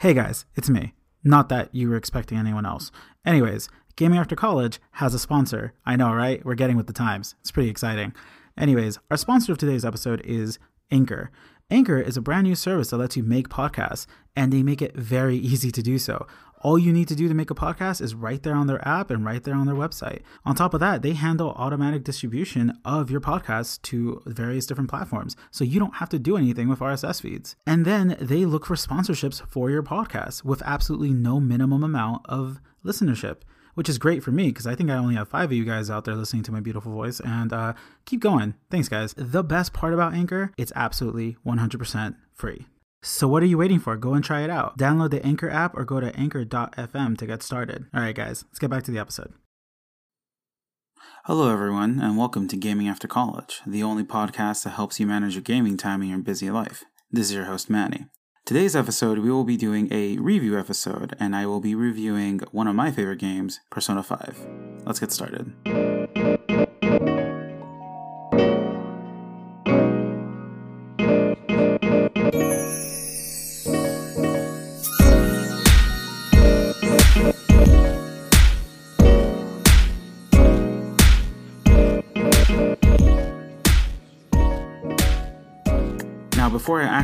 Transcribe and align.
Hey 0.00 0.14
guys, 0.14 0.46
it's 0.54 0.70
me. 0.70 0.94
Not 1.22 1.50
that 1.50 1.74
you 1.74 1.90
were 1.90 1.96
expecting 1.96 2.38
anyone 2.38 2.64
else. 2.64 2.90
Anyways, 3.26 3.68
Gaming 3.96 4.18
After 4.18 4.34
College 4.34 4.80
has 4.92 5.12
a 5.12 5.18
sponsor. 5.18 5.74
I 5.84 5.96
know, 5.96 6.14
right? 6.14 6.42
We're 6.42 6.54
getting 6.54 6.78
with 6.78 6.86
the 6.86 6.94
times. 6.94 7.34
It's 7.42 7.50
pretty 7.50 7.68
exciting. 7.68 8.14
Anyways, 8.56 8.98
our 9.10 9.18
sponsor 9.18 9.52
of 9.52 9.58
today's 9.58 9.84
episode 9.84 10.22
is 10.24 10.58
Anchor. 10.90 11.30
Anchor 11.70 12.00
is 12.00 12.16
a 12.16 12.22
brand 12.22 12.44
new 12.44 12.54
service 12.54 12.88
that 12.88 12.96
lets 12.96 13.14
you 13.14 13.22
make 13.22 13.50
podcasts, 13.50 14.06
and 14.34 14.50
they 14.50 14.62
make 14.62 14.80
it 14.80 14.96
very 14.96 15.36
easy 15.52 15.70
to 15.70 15.82
do 15.82 15.98
so. 15.98 16.26
All 16.62 16.78
you 16.78 16.92
need 16.92 17.08
to 17.08 17.14
do 17.14 17.26
to 17.26 17.34
make 17.34 17.50
a 17.50 17.54
podcast 17.54 18.02
is 18.02 18.14
right 18.14 18.42
there 18.42 18.54
on 18.54 18.66
their 18.66 18.86
app 18.86 19.10
and 19.10 19.24
right 19.24 19.42
there 19.42 19.54
on 19.54 19.66
their 19.66 19.74
website. 19.74 20.20
On 20.44 20.54
top 20.54 20.74
of 20.74 20.80
that, 20.80 21.00
they 21.00 21.14
handle 21.14 21.52
automatic 21.56 22.04
distribution 22.04 22.78
of 22.84 23.10
your 23.10 23.20
podcast 23.20 23.80
to 23.82 24.20
various 24.26 24.66
different 24.66 24.90
platforms. 24.90 25.36
So 25.50 25.64
you 25.64 25.80
don't 25.80 25.96
have 25.96 26.10
to 26.10 26.18
do 26.18 26.36
anything 26.36 26.68
with 26.68 26.80
RSS 26.80 27.22
feeds. 27.22 27.56
And 27.66 27.86
then 27.86 28.14
they 28.20 28.44
look 28.44 28.66
for 28.66 28.74
sponsorships 28.74 29.40
for 29.48 29.70
your 29.70 29.82
podcast 29.82 30.44
with 30.44 30.62
absolutely 30.66 31.14
no 31.14 31.40
minimum 31.40 31.82
amount 31.82 32.26
of 32.26 32.60
listenership. 32.84 33.36
Which 33.74 33.88
is 33.88 33.98
great 33.98 34.22
for 34.22 34.32
me 34.32 34.48
because 34.48 34.66
I 34.66 34.74
think 34.74 34.90
I 34.90 34.96
only 34.96 35.14
have 35.14 35.28
five 35.28 35.50
of 35.50 35.56
you 35.56 35.64
guys 35.64 35.88
out 35.88 36.04
there 36.04 36.16
listening 36.16 36.42
to 36.42 36.52
my 36.52 36.60
beautiful 36.60 36.92
voice. 36.92 37.20
And 37.20 37.52
uh, 37.52 37.72
keep 38.04 38.20
going. 38.20 38.54
Thanks, 38.68 38.88
guys. 38.88 39.14
The 39.16 39.44
best 39.44 39.72
part 39.72 39.94
about 39.94 40.12
Anchor, 40.12 40.52
it's 40.58 40.72
absolutely 40.74 41.36
100% 41.46 42.16
free. 42.34 42.66
So 43.02 43.26
what 43.26 43.42
are 43.42 43.46
you 43.46 43.56
waiting 43.56 43.78
for? 43.78 43.96
Go 43.96 44.12
and 44.12 44.22
try 44.22 44.42
it 44.42 44.50
out. 44.50 44.76
Download 44.76 45.10
the 45.10 45.24
Anchor 45.24 45.48
app 45.48 45.74
or 45.76 45.84
go 45.84 46.00
to 46.00 46.14
anchor.fm 46.16 47.16
to 47.16 47.26
get 47.26 47.42
started. 47.42 47.86
All 47.94 48.02
right, 48.02 48.14
guys, 48.14 48.44
let's 48.48 48.58
get 48.58 48.70
back 48.70 48.82
to 48.84 48.90
the 48.90 48.98
episode. 48.98 49.32
Hello, 51.24 51.50
everyone, 51.50 52.00
and 52.00 52.18
welcome 52.18 52.46
to 52.48 52.56
Gaming 52.56 52.88
After 52.88 53.08
College, 53.08 53.60
the 53.66 53.82
only 53.82 54.04
podcast 54.04 54.64
that 54.64 54.70
helps 54.70 55.00
you 55.00 55.06
manage 55.06 55.34
your 55.34 55.42
gaming 55.42 55.76
time 55.76 56.02
in 56.02 56.08
your 56.08 56.18
busy 56.18 56.50
life. 56.50 56.84
This 57.10 57.26
is 57.26 57.34
your 57.34 57.44
host, 57.44 57.70
Manny. 57.70 58.06
Today's 58.44 58.76
episode, 58.76 59.18
we 59.18 59.30
will 59.30 59.44
be 59.44 59.56
doing 59.56 59.88
a 59.92 60.18
review 60.18 60.58
episode, 60.58 61.16
and 61.18 61.36
I 61.36 61.46
will 61.46 61.60
be 61.60 61.74
reviewing 61.74 62.40
one 62.52 62.66
of 62.66 62.74
my 62.74 62.90
favorite 62.90 63.18
games, 63.18 63.60
Persona 63.70 64.02
5. 64.02 64.46
Let's 64.84 65.00
get 65.00 65.12
started. 65.12 65.52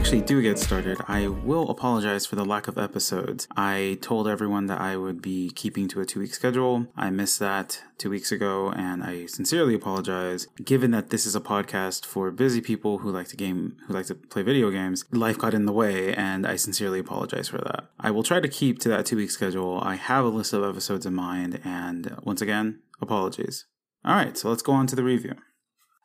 Actually 0.07 0.23
do 0.23 0.41
get 0.41 0.57
started, 0.57 0.97
I 1.09 1.27
will 1.27 1.69
apologize 1.69 2.27
for 2.27 2.37
the 2.37 2.45
lack 2.45 2.69
of 2.69 2.79
episodes. 2.79 3.49
I 3.57 3.99
told 4.01 4.29
everyone 4.29 4.67
that 4.67 4.81
I 4.81 4.97
would 4.97 5.21
be 5.21 5.51
keeping 5.51 5.89
to 5.89 6.01
a 6.01 6.05
two 6.05 6.21
week 6.21 6.33
schedule. 6.33 6.87
I 6.97 7.11
missed 7.11 7.41
that 7.41 7.83
two 7.98 8.11
weeks 8.11 8.31
ago, 8.31 8.71
and 8.71 9.03
I 9.03 9.27
sincerely 9.27 9.75
apologize. 9.75 10.47
Given 10.65 10.93
that 10.93 11.11
this 11.11 11.27
is 11.27 11.35
a 11.35 11.41
podcast 11.41 12.07
for 12.07 12.31
busy 12.31 12.61
people 12.61 12.98
who 12.98 13.11
like 13.11 13.27
to 13.31 13.37
game, 13.37 13.79
who 13.89 13.95
like 13.95 14.07
to 14.07 14.15
play 14.15 14.43
video 14.43 14.71
games, 14.71 15.05
life 15.11 15.39
got 15.39 15.55
in 15.55 15.67
the 15.67 15.73
way, 15.73 16.15
and 16.15 16.47
I 16.47 16.55
sincerely 16.55 17.01
apologize 17.01 17.48
for 17.48 17.59
that. 17.59 17.89
I 17.98 18.13
will 18.13 18.23
try 18.23 18.39
to 18.39 18.47
keep 18.47 18.79
to 18.83 18.89
that 18.91 19.07
two 19.07 19.17
week 19.17 19.33
schedule. 19.33 19.81
I 19.83 19.97
have 19.97 20.25
a 20.25 20.29
list 20.29 20.53
of 20.53 20.63
episodes 20.63 21.05
in 21.05 21.17
mind, 21.17 21.61
and 21.65 22.17
once 22.23 22.41
again, 22.41 22.79
apologies. 23.01 23.65
All 24.05 24.15
right, 24.15 24.39
so 24.39 24.51
let's 24.51 24.63
go 24.63 24.73
on 24.73 24.87
to 24.87 24.95
the 24.95 25.03
review. 25.03 25.35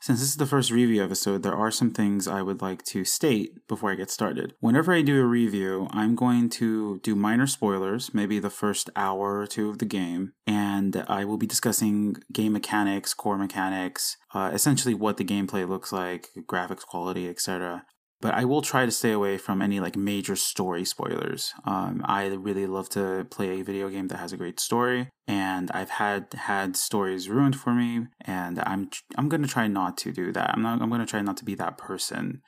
Since 0.02 0.20
this 0.20 0.30
is 0.30 0.38
the 0.38 0.48
first 0.48 0.72
review 0.72 1.04
episode, 1.04 1.44
there 1.44 1.54
are 1.54 1.70
some 1.70 1.92
things 1.92 2.28
I 2.28 2.42
would 2.42 2.60
like 2.60 2.84
to 2.86 3.06
state 3.06 3.68
before 3.68 3.92
I 3.92 3.96
get 3.96 4.10
started. 4.10 4.56
Whenever 4.60 4.92
I 4.92 5.04
do 5.04 5.22
a 5.22 5.26
review, 5.26 5.88
I'm 5.92 6.16
going 6.16 6.50
to 6.62 7.00
do 7.04 7.16
minor 7.16 7.46
spoilers, 7.46 8.12
maybe 8.12 8.40
the 8.40 8.50
first 8.50 8.90
hour 8.96 9.40
or 9.40 9.46
two 9.46 9.70
of 9.70 9.78
the 9.78 9.86
game, 9.86 10.34
and 10.48 11.06
I 11.08 11.24
will 11.24 11.38
be 11.38 11.46
discussing 11.46 12.16
game 12.34 12.54
mechanics, 12.54 13.14
core 13.14 13.38
mechanics, 13.38 14.18
uh, 14.34 14.50
essentially 14.52 14.96
what 14.96 15.18
the 15.18 15.24
gameplay 15.24 15.70
looks 15.70 15.92
like, 15.92 16.30
graphics 16.48 16.84
quality, 16.84 17.30
etc 17.30 17.86
but 18.22 18.36
I 18.36 18.46
will 18.46 18.62
try 18.62 18.86
to 18.86 18.92
stay 18.92 19.12
away 19.12 19.38
from 19.38 19.62
any 19.62 19.80
like 19.80 19.96
major 19.96 20.36
story 20.36 20.86
spoilers. 20.86 21.54
Um, 21.66 22.02
I 22.06 22.28
really 22.28 22.68
love 22.68 22.88
to 22.90 23.26
play 23.30 23.59
a 23.59 23.64
video 23.64 23.90
game 23.90 24.08
that 24.09 24.20
has 24.20 24.32
a 24.32 24.38
great 24.38 24.59
story, 24.59 25.09
and 25.28 25.72
I've 25.72 25.90
had 25.90 26.34
had 26.34 26.78
stories 26.78 27.28
ruined 27.28 27.56
for 27.56 27.74
me, 27.74 28.08
and 28.22 28.60
I'm 28.60 28.90
I'm 29.18 29.28
gonna 29.28 29.48
try 29.48 29.68
not 29.68 29.98
to 29.98 30.12
do 30.12 30.31
that. 30.31 30.52
I'm 30.54 30.62
not 30.62 30.81
I'm 30.81 30.90
gonna 30.90 31.06
try 31.06 31.22
not 31.22 31.38
to 31.38 31.46
be 31.46 31.56
that 31.56 31.78
person 31.78 32.42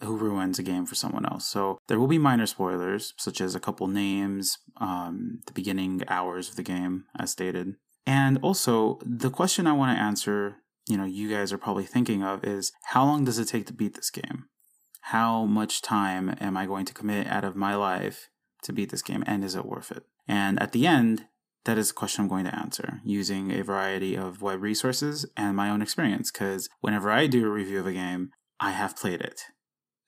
who 0.00 0.16
ruins 0.16 0.58
a 0.58 0.62
game 0.64 0.86
for 0.86 0.96
someone 0.96 1.24
else. 1.24 1.46
So 1.46 1.78
there 1.86 2.00
will 2.00 2.08
be 2.08 2.18
minor 2.18 2.46
spoilers, 2.46 3.14
such 3.16 3.40
as 3.40 3.54
a 3.54 3.60
couple 3.60 3.86
names, 3.86 4.58
um, 4.80 5.40
the 5.46 5.52
beginning 5.52 6.02
hours 6.08 6.48
of 6.48 6.56
the 6.56 6.64
game, 6.64 7.04
as 7.16 7.30
stated, 7.30 7.74
and 8.04 8.38
also 8.42 8.98
the 9.06 9.30
question 9.30 9.66
I 9.66 9.72
want 9.72 9.96
to 9.96 10.02
answer. 10.02 10.56
You 10.86 10.98
know, 10.98 11.06
you 11.06 11.30
guys 11.30 11.50
are 11.50 11.56
probably 11.56 11.84
thinking 11.84 12.22
of 12.22 12.44
is 12.44 12.70
how 12.92 13.06
long 13.06 13.24
does 13.24 13.38
it 13.38 13.46
take 13.46 13.64
to 13.66 13.72
beat 13.72 13.94
this 13.94 14.10
game? 14.10 14.48
How 15.08 15.44
much 15.44 15.82
time 15.82 16.34
am 16.40 16.56
I 16.56 16.64
going 16.64 16.86
to 16.86 16.94
commit 16.94 17.26
out 17.26 17.44
of 17.44 17.54
my 17.54 17.74
life 17.74 18.30
to 18.62 18.72
beat 18.72 18.90
this 18.90 19.02
game 19.02 19.22
and 19.26 19.44
is 19.44 19.54
it 19.54 19.66
worth 19.66 19.92
it? 19.92 20.04
And 20.26 20.58
at 20.62 20.72
the 20.72 20.86
end, 20.86 21.26
that 21.66 21.76
is 21.76 21.90
a 21.90 21.94
question 21.94 22.22
I'm 22.22 22.28
going 22.28 22.46
to 22.46 22.58
answer 22.58 23.00
using 23.04 23.50
a 23.50 23.62
variety 23.62 24.16
of 24.16 24.40
web 24.40 24.62
resources 24.62 25.26
and 25.36 25.56
my 25.56 25.68
own 25.68 25.82
experience 25.82 26.30
because 26.30 26.70
whenever 26.80 27.10
I 27.10 27.26
do 27.26 27.46
a 27.46 27.50
review 27.50 27.80
of 27.80 27.86
a 27.86 27.92
game, 27.92 28.30
I 28.58 28.70
have 28.70 28.96
played 28.96 29.20
it. 29.20 29.42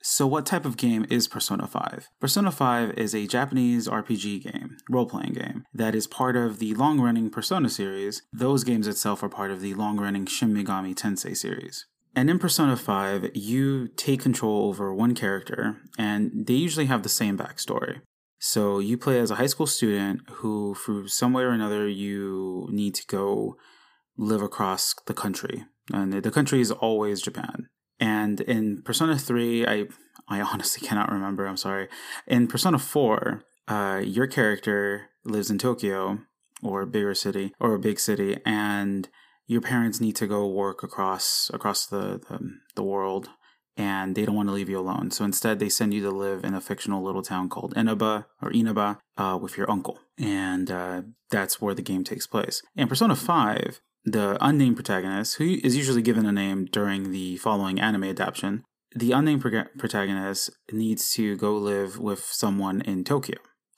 So, 0.02 0.26
what 0.26 0.46
type 0.46 0.64
of 0.64 0.78
game 0.78 1.04
is 1.10 1.28
Persona 1.28 1.66
5? 1.66 2.08
Persona 2.18 2.50
5 2.50 2.92
is 2.92 3.14
a 3.14 3.26
Japanese 3.26 3.88
RPG 3.88 4.44
game, 4.44 4.76
role 4.88 5.06
playing 5.06 5.32
game, 5.32 5.64
that 5.74 5.94
is 5.94 6.06
part 6.06 6.36
of 6.36 6.58
the 6.58 6.74
long 6.74 7.00
running 7.00 7.28
Persona 7.28 7.68
series. 7.68 8.22
Those 8.32 8.64
games 8.64 8.86
itself 8.86 9.22
are 9.22 9.28
part 9.28 9.50
of 9.50 9.60
the 9.60 9.74
long 9.74 9.98
running 9.98 10.24
Shin 10.24 10.54
Megami 10.54 10.94
Tensei 10.94 11.36
series. 11.36 11.86
And 12.16 12.30
in 12.30 12.38
Persona 12.38 12.78
5, 12.78 13.32
you 13.34 13.88
take 13.88 14.22
control 14.22 14.68
over 14.68 14.92
one 14.94 15.14
character, 15.14 15.76
and 15.98 16.46
they 16.46 16.54
usually 16.54 16.86
have 16.86 17.02
the 17.02 17.10
same 17.10 17.36
backstory. 17.36 18.00
So 18.38 18.78
you 18.78 18.96
play 18.96 19.20
as 19.20 19.30
a 19.30 19.34
high 19.34 19.46
school 19.46 19.66
student 19.66 20.22
who, 20.30 20.74
through 20.74 21.08
some 21.08 21.34
way 21.34 21.42
or 21.42 21.50
another, 21.50 21.86
you 21.86 22.68
need 22.70 22.94
to 22.94 23.06
go 23.06 23.56
live 24.16 24.40
across 24.40 24.94
the 25.04 25.12
country. 25.12 25.66
And 25.92 26.10
the 26.10 26.30
country 26.30 26.62
is 26.62 26.70
always 26.70 27.20
Japan. 27.20 27.68
And 28.00 28.40
in 28.40 28.82
Persona 28.82 29.18
3, 29.18 29.66
I 29.66 29.84
I 30.28 30.40
honestly 30.52 30.86
cannot 30.86 31.12
remember, 31.12 31.46
I'm 31.46 31.58
sorry. 31.58 31.88
In 32.26 32.48
Persona 32.48 32.78
4, 32.78 33.42
uh, 33.68 34.00
your 34.02 34.26
character 34.26 35.10
lives 35.24 35.50
in 35.50 35.58
Tokyo 35.58 36.20
or 36.62 36.82
a 36.82 36.86
bigger 36.86 37.14
city 37.14 37.52
or 37.60 37.74
a 37.74 37.78
big 37.78 38.00
city 38.00 38.38
and 38.46 39.08
your 39.46 39.60
parents 39.60 40.00
need 40.00 40.16
to 40.16 40.26
go 40.26 40.46
work 40.46 40.82
across 40.82 41.50
across 41.52 41.86
the, 41.86 42.20
the, 42.28 42.38
the 42.74 42.82
world 42.82 43.28
and 43.76 44.14
they 44.14 44.24
don't 44.24 44.34
want 44.34 44.48
to 44.48 44.54
leave 44.54 44.68
you 44.68 44.78
alone. 44.78 45.10
So 45.10 45.24
instead, 45.24 45.58
they 45.58 45.68
send 45.68 45.92
you 45.92 46.02
to 46.02 46.10
live 46.10 46.44
in 46.44 46.54
a 46.54 46.60
fictional 46.60 47.02
little 47.02 47.22
town 47.22 47.48
called 47.48 47.74
Inaba 47.76 48.26
or 48.40 48.50
Inaba 48.50 48.98
uh, 49.16 49.38
with 49.40 49.56
your 49.56 49.70
uncle, 49.70 50.00
and 50.18 50.70
uh, 50.70 51.02
that's 51.30 51.60
where 51.60 51.74
the 51.74 51.82
game 51.82 52.04
takes 52.04 52.26
place. 52.26 52.62
In 52.74 52.88
Persona 52.88 53.14
Five, 53.14 53.80
the 54.04 54.38
unnamed 54.40 54.76
protagonist, 54.76 55.36
who 55.36 55.58
is 55.62 55.76
usually 55.76 56.02
given 56.02 56.26
a 56.26 56.32
name 56.32 56.66
during 56.66 57.12
the 57.12 57.36
following 57.36 57.80
anime 57.80 58.04
adaptation, 58.04 58.64
the 58.94 59.12
unnamed 59.12 59.42
pro- 59.42 59.64
protagonist 59.76 60.50
needs 60.72 61.12
to 61.12 61.36
go 61.36 61.56
live 61.56 61.98
with 61.98 62.20
someone 62.20 62.80
in 62.80 63.04
Tokyo. 63.04 63.36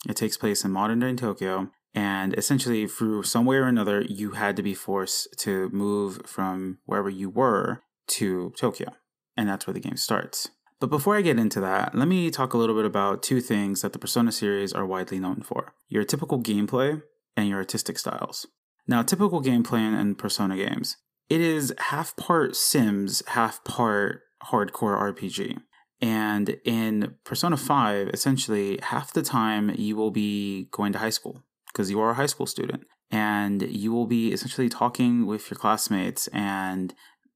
It 0.09 0.17
takes 0.17 0.37
place 0.37 0.65
in 0.65 0.71
modern 0.71 1.01
day 1.01 1.15
Tokyo, 1.15 1.71
and 1.99 2.33
essentially, 2.39 2.87
through 2.87 3.25
some 3.25 3.45
way 3.45 3.57
or 3.57 3.67
another, 3.67 4.03
you 4.03 4.31
had 4.31 4.55
to 4.55 4.63
be 4.63 4.73
forced 4.73 5.37
to 5.39 5.69
move 5.71 6.21
from 6.27 6.79
wherever 6.85 7.11
you 7.11 7.29
were 7.29 7.83
to 8.19 8.53
Tokyo. 8.57 8.93
And 9.37 9.49
that's 9.49 9.67
where 9.67 9.75
the 9.75 9.81
game 9.81 9.97
starts. 9.97 10.49
But 10.79 10.91
before 10.91 11.17
I 11.17 11.23
get 11.23 11.41
into 11.41 11.61
that, 11.61 11.97
let 11.97 12.07
me 12.07 12.31
talk 12.31 12.55
a 12.55 12.57
little 12.57 12.77
bit 12.77 12.85
about 12.85 13.25
two 13.25 13.41
things 13.41 13.83
that 13.83 13.93
the 13.93 13.99
Persona 13.99 14.31
series 14.31 14.73
are 14.73 14.87
widely 14.87 15.19
known 15.19 15.43
for 15.43 15.75
your 15.89 16.05
typical 16.05 16.41
gameplay 16.41 17.03
and 17.37 17.49
your 17.49 17.59
artistic 17.59 17.99
styles. 17.99 18.47
Now, 18.87 19.03
typical 19.03 19.43
gameplay 19.43 20.01
in 20.01 20.15
Persona 20.15 20.55
games, 20.55 20.99
it 21.29 21.41
is 21.41 21.75
half 21.79 22.17
part 22.17 22.55
Sims, 22.55 23.25
half 23.27 23.65
part 23.65 24.21
hardcore 24.53 24.97
RPG. 25.15 25.59
And 26.01 26.61
in 26.65 27.17
Persona 27.25 27.57
5, 27.57 28.11
essentially, 28.11 28.79
half 28.85 29.13
the 29.13 29.23
time 29.23 29.75
you 29.77 29.97
will 29.97 30.13
be 30.13 30.69
going 30.71 30.93
to 30.93 31.01
high 31.01 31.11
school 31.11 31.43
because 31.73 31.91
you 31.91 32.01
are 32.01 32.11
a 32.11 32.15
high 32.15 32.27
school 32.27 32.47
student 32.47 32.85
and 33.11 33.63
you 33.63 33.93
will 33.93 34.07
be 34.07 34.33
essentially 34.33 34.69
talking 34.69 35.27
with 35.27 35.51
your 35.51 35.59
classmates 35.59 36.29
and 36.29 36.95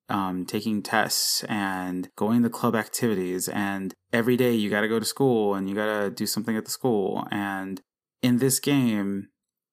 um, 0.09 0.45
taking 0.45 0.83
tests 0.83 1.45
and 1.45 2.09
going 2.17 2.43
to 2.43 2.51
club 2.51 2.75
activities 2.75 3.49
and 3.49 3.95
every 4.13 4.37
day 4.37 4.53
you 4.53 4.69
got 4.69 4.83
to 4.83 4.89
go 4.89 4.99
to 4.99 5.05
school 5.05 5.55
and 5.55 5.69
you 5.69 5.75
got 5.75 6.01
to 6.01 6.11
do 6.11 6.27
something 6.27 6.57
at 6.57 6.65
the 6.65 6.71
school 6.71 7.27
and 7.31 7.81
in 8.21 8.39
this 8.39 8.61
game 8.61 9.29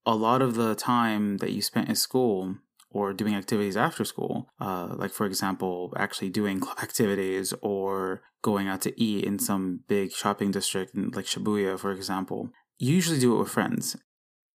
a 0.06 0.16
lot 0.16 0.42
of 0.42 0.56
the 0.56 0.76
time 0.76 1.38
that 1.38 1.52
you 1.52 1.62
spent 1.62 1.90
in 1.90 1.96
school 1.96 2.56
or 2.92 3.14
doing 3.14 3.36
activities 3.36 3.76
after 3.76 4.06
school 4.06 4.48
uh, 4.62 4.88
like 4.96 5.12
for 5.12 5.26
example 5.26 5.94
actually 5.98 6.30
doing 6.30 6.60
club 6.66 6.78
activities 6.82 7.54
or 7.62 8.22
going 8.42 8.68
out 8.68 8.82
to 8.82 9.02
eat 9.02 9.26
in 9.26 9.38
some 9.38 9.82
big 9.88 10.12
shopping 10.12 10.52
district 10.52 10.96
like 10.96 11.26
shibuya 11.26 11.78
for 11.78 11.92
example 11.92 12.50
you 12.80 12.96
usually 12.96 13.20
do 13.20 13.36
it 13.36 13.40
with 13.40 13.50
friends. 13.50 13.98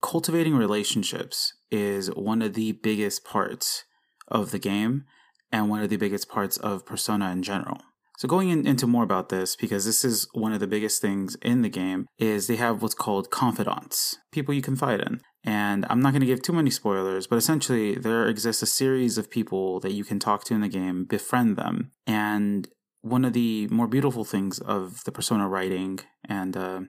Cultivating 0.02 0.56
relationships 0.56 1.54
is 1.70 2.08
one 2.08 2.42
of 2.42 2.54
the 2.54 2.72
biggest 2.72 3.24
parts 3.24 3.84
of 4.28 4.50
the 4.50 4.58
game 4.58 5.04
and 5.50 5.68
one 5.68 5.82
of 5.82 5.90
the 5.90 5.96
biggest 5.96 6.28
parts 6.28 6.56
of 6.56 6.84
Persona 6.84 7.30
in 7.30 7.42
general. 7.42 7.78
So 8.18 8.28
going 8.28 8.50
in, 8.50 8.66
into 8.66 8.86
more 8.86 9.04
about 9.04 9.30
this, 9.30 9.56
because 9.56 9.84
this 9.84 10.04
is 10.04 10.28
one 10.32 10.52
of 10.52 10.60
the 10.60 10.66
biggest 10.66 11.00
things 11.00 11.36
in 11.36 11.62
the 11.62 11.68
game, 11.68 12.06
is 12.18 12.46
they 12.46 12.56
have 12.56 12.82
what's 12.82 12.94
called 12.94 13.30
confidants, 13.30 14.18
people 14.30 14.54
you 14.54 14.62
confide 14.62 15.00
in. 15.00 15.20
And 15.44 15.86
I'm 15.90 16.00
not 16.00 16.12
going 16.12 16.20
to 16.20 16.26
give 16.26 16.42
too 16.42 16.52
many 16.52 16.70
spoilers, 16.70 17.26
but 17.26 17.36
essentially 17.36 17.96
there 17.96 18.28
exists 18.28 18.62
a 18.62 18.66
series 18.66 19.18
of 19.18 19.30
people 19.30 19.80
that 19.80 19.92
you 19.92 20.04
can 20.04 20.18
talk 20.18 20.44
to 20.44 20.54
in 20.54 20.60
the 20.60 20.68
game, 20.68 21.04
befriend 21.04 21.56
them. 21.56 21.90
And 22.06 22.68
one 23.00 23.24
of 23.24 23.32
the 23.32 23.66
more 23.68 23.88
beautiful 23.88 24.24
things 24.24 24.60
of 24.60 25.02
the 25.04 25.12
Persona 25.12 25.48
writing 25.48 25.98
and 26.28 26.56
uh, 26.56 26.80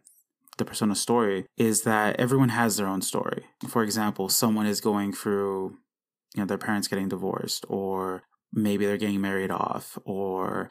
the 0.57 0.65
Persona 0.65 0.95
story 0.95 1.45
is 1.57 1.83
that 1.83 2.19
everyone 2.19 2.49
has 2.49 2.77
their 2.77 2.87
own 2.87 3.01
story. 3.01 3.45
For 3.67 3.83
example, 3.83 4.29
someone 4.29 4.65
is 4.65 4.81
going 4.81 5.13
through, 5.13 5.77
you 6.35 6.41
know, 6.41 6.45
their 6.45 6.57
parents 6.57 6.87
getting 6.87 7.09
divorced, 7.09 7.65
or 7.69 8.23
maybe 8.51 8.85
they're 8.85 8.97
getting 8.97 9.21
married 9.21 9.51
off, 9.51 9.97
or 10.05 10.69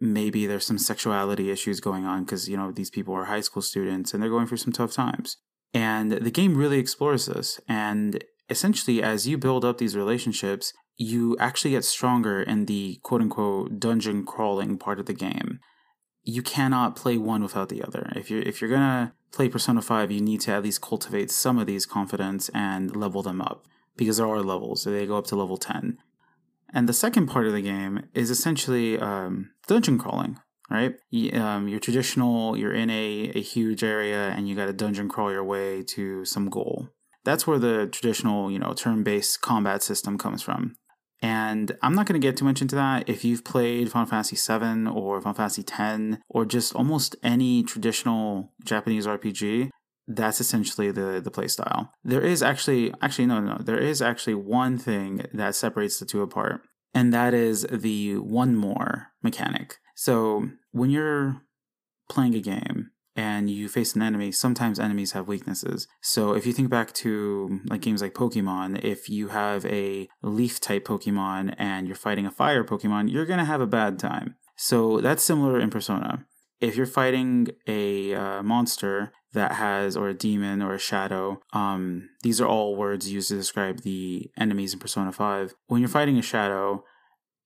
maybe 0.00 0.46
there's 0.46 0.66
some 0.66 0.78
sexuality 0.78 1.50
issues 1.50 1.80
going 1.80 2.04
on 2.04 2.24
because 2.24 2.48
you 2.48 2.56
know 2.56 2.70
these 2.70 2.90
people 2.90 3.14
are 3.14 3.24
high 3.24 3.40
school 3.40 3.62
students 3.62 4.12
and 4.12 4.22
they're 4.22 4.30
going 4.30 4.46
through 4.46 4.58
some 4.58 4.72
tough 4.72 4.92
times. 4.92 5.38
And 5.72 6.12
the 6.12 6.30
game 6.30 6.56
really 6.56 6.78
explores 6.78 7.26
this. 7.26 7.60
And 7.68 8.22
essentially 8.48 9.02
as 9.02 9.26
you 9.26 9.38
build 9.38 9.64
up 9.64 9.78
these 9.78 9.96
relationships 9.96 10.72
you 10.96 11.36
actually 11.38 11.72
get 11.72 11.84
stronger 11.84 12.42
in 12.42 12.66
the 12.66 12.98
quote 13.02 13.20
unquote 13.20 13.78
dungeon 13.78 14.24
crawling 14.24 14.78
part 14.78 14.98
of 14.98 15.06
the 15.06 15.12
game 15.12 15.58
you 16.26 16.42
cannot 16.42 16.94
play 16.94 17.16
one 17.16 17.42
without 17.42 17.70
the 17.70 17.82
other 17.82 18.12
if 18.14 18.30
you're 18.30 18.42
if 18.42 18.60
you're 18.60 18.70
gonna 18.70 19.14
play 19.32 19.48
persona 19.48 19.80
5 19.80 20.10
you 20.10 20.20
need 20.20 20.42
to 20.42 20.52
at 20.52 20.62
least 20.62 20.82
cultivate 20.82 21.30
some 21.30 21.58
of 21.58 21.66
these 21.66 21.86
confidants 21.86 22.50
and 22.50 22.94
level 22.94 23.22
them 23.22 23.40
up 23.40 23.64
because 23.96 24.18
there 24.18 24.26
are 24.26 24.42
levels 24.42 24.82
so 24.82 24.90
they 24.90 25.06
go 25.06 25.16
up 25.16 25.26
to 25.26 25.36
level 25.36 25.56
10 25.56 25.98
and 26.72 26.88
the 26.88 26.92
second 26.92 27.26
part 27.26 27.46
of 27.46 27.52
the 27.52 27.62
game 27.62 28.06
is 28.14 28.30
essentially 28.30 28.98
um, 28.98 29.50
dungeon 29.66 29.98
crawling, 29.98 30.38
right? 30.70 30.94
Um, 31.32 31.68
you're 31.68 31.80
traditional, 31.80 32.56
you're 32.56 32.74
in 32.74 32.90
a, 32.90 33.32
a 33.34 33.40
huge 33.40 33.84
area 33.84 34.28
and 34.30 34.48
you 34.48 34.54
got 34.54 34.66
to 34.66 34.72
dungeon 34.72 35.08
crawl 35.08 35.30
your 35.30 35.44
way 35.44 35.82
to 35.84 36.24
some 36.24 36.50
goal. 36.50 36.88
That's 37.24 37.46
where 37.46 37.58
the 37.58 37.86
traditional, 37.86 38.50
you 38.50 38.58
know, 38.58 38.72
turn 38.72 39.02
based 39.02 39.40
combat 39.40 39.82
system 39.82 40.18
comes 40.18 40.42
from. 40.42 40.76
And 41.22 41.76
I'm 41.82 41.94
not 41.94 42.06
going 42.06 42.20
to 42.20 42.26
get 42.26 42.36
too 42.36 42.44
much 42.44 42.60
into 42.60 42.76
that. 42.76 43.08
If 43.08 43.24
you've 43.24 43.44
played 43.44 43.90
Final 43.90 44.06
Fantasy 44.06 44.36
VII 44.36 44.88
or 44.88 45.20
Final 45.20 45.34
Fantasy 45.34 45.64
X 45.66 46.18
or 46.28 46.44
just 46.44 46.74
almost 46.74 47.16
any 47.22 47.62
traditional 47.62 48.52
Japanese 48.64 49.06
RPG, 49.06 49.70
that's 50.06 50.40
essentially 50.40 50.90
the 50.90 51.20
the 51.22 51.30
play 51.30 51.48
style. 51.48 51.92
There 52.04 52.20
is 52.20 52.42
actually 52.42 52.92
actually 53.02 53.26
no 53.26 53.40
no 53.40 53.58
there 53.58 53.78
is 53.78 54.00
actually 54.00 54.34
one 54.34 54.78
thing 54.78 55.26
that 55.32 55.54
separates 55.54 55.98
the 55.98 56.06
two 56.06 56.22
apart, 56.22 56.62
and 56.94 57.12
that 57.12 57.34
is 57.34 57.66
the 57.70 58.18
one 58.18 58.54
more 58.54 59.08
mechanic. 59.22 59.78
So 59.94 60.50
when 60.72 60.90
you're 60.90 61.42
playing 62.08 62.34
a 62.34 62.40
game 62.40 62.90
and 63.16 63.50
you 63.50 63.68
face 63.68 63.96
an 63.96 64.02
enemy, 64.02 64.30
sometimes 64.30 64.78
enemies 64.78 65.12
have 65.12 65.26
weaknesses. 65.26 65.88
So 66.02 66.34
if 66.34 66.46
you 66.46 66.52
think 66.52 66.70
back 66.70 66.92
to 66.94 67.60
like 67.66 67.80
games 67.80 68.02
like 68.02 68.14
Pokemon, 68.14 68.84
if 68.84 69.08
you 69.08 69.28
have 69.28 69.64
a 69.66 70.08
leaf 70.22 70.60
type 70.60 70.84
Pokemon 70.86 71.54
and 71.58 71.86
you're 71.86 71.96
fighting 71.96 72.26
a 72.26 72.30
fire 72.30 72.62
Pokemon, 72.62 73.10
you're 73.10 73.26
gonna 73.26 73.44
have 73.44 73.60
a 73.60 73.66
bad 73.66 73.98
time. 73.98 74.36
So 74.56 75.00
that's 75.00 75.24
similar 75.24 75.58
in 75.58 75.70
Persona. 75.70 76.26
If 76.60 76.76
you're 76.76 76.86
fighting 76.86 77.48
a 77.66 78.14
uh, 78.14 78.42
monster 78.42 79.12
that 79.36 79.52
has 79.52 79.96
or 79.96 80.08
a 80.08 80.14
demon 80.14 80.62
or 80.62 80.74
a 80.74 80.78
shadow 80.78 81.40
um, 81.52 82.08
these 82.22 82.40
are 82.40 82.48
all 82.48 82.74
words 82.74 83.12
used 83.12 83.28
to 83.28 83.36
describe 83.36 83.82
the 83.82 84.30
enemies 84.36 84.72
in 84.72 84.80
persona 84.80 85.12
5 85.12 85.54
when 85.66 85.80
you're 85.80 85.88
fighting 85.88 86.18
a 86.18 86.22
shadow 86.22 86.82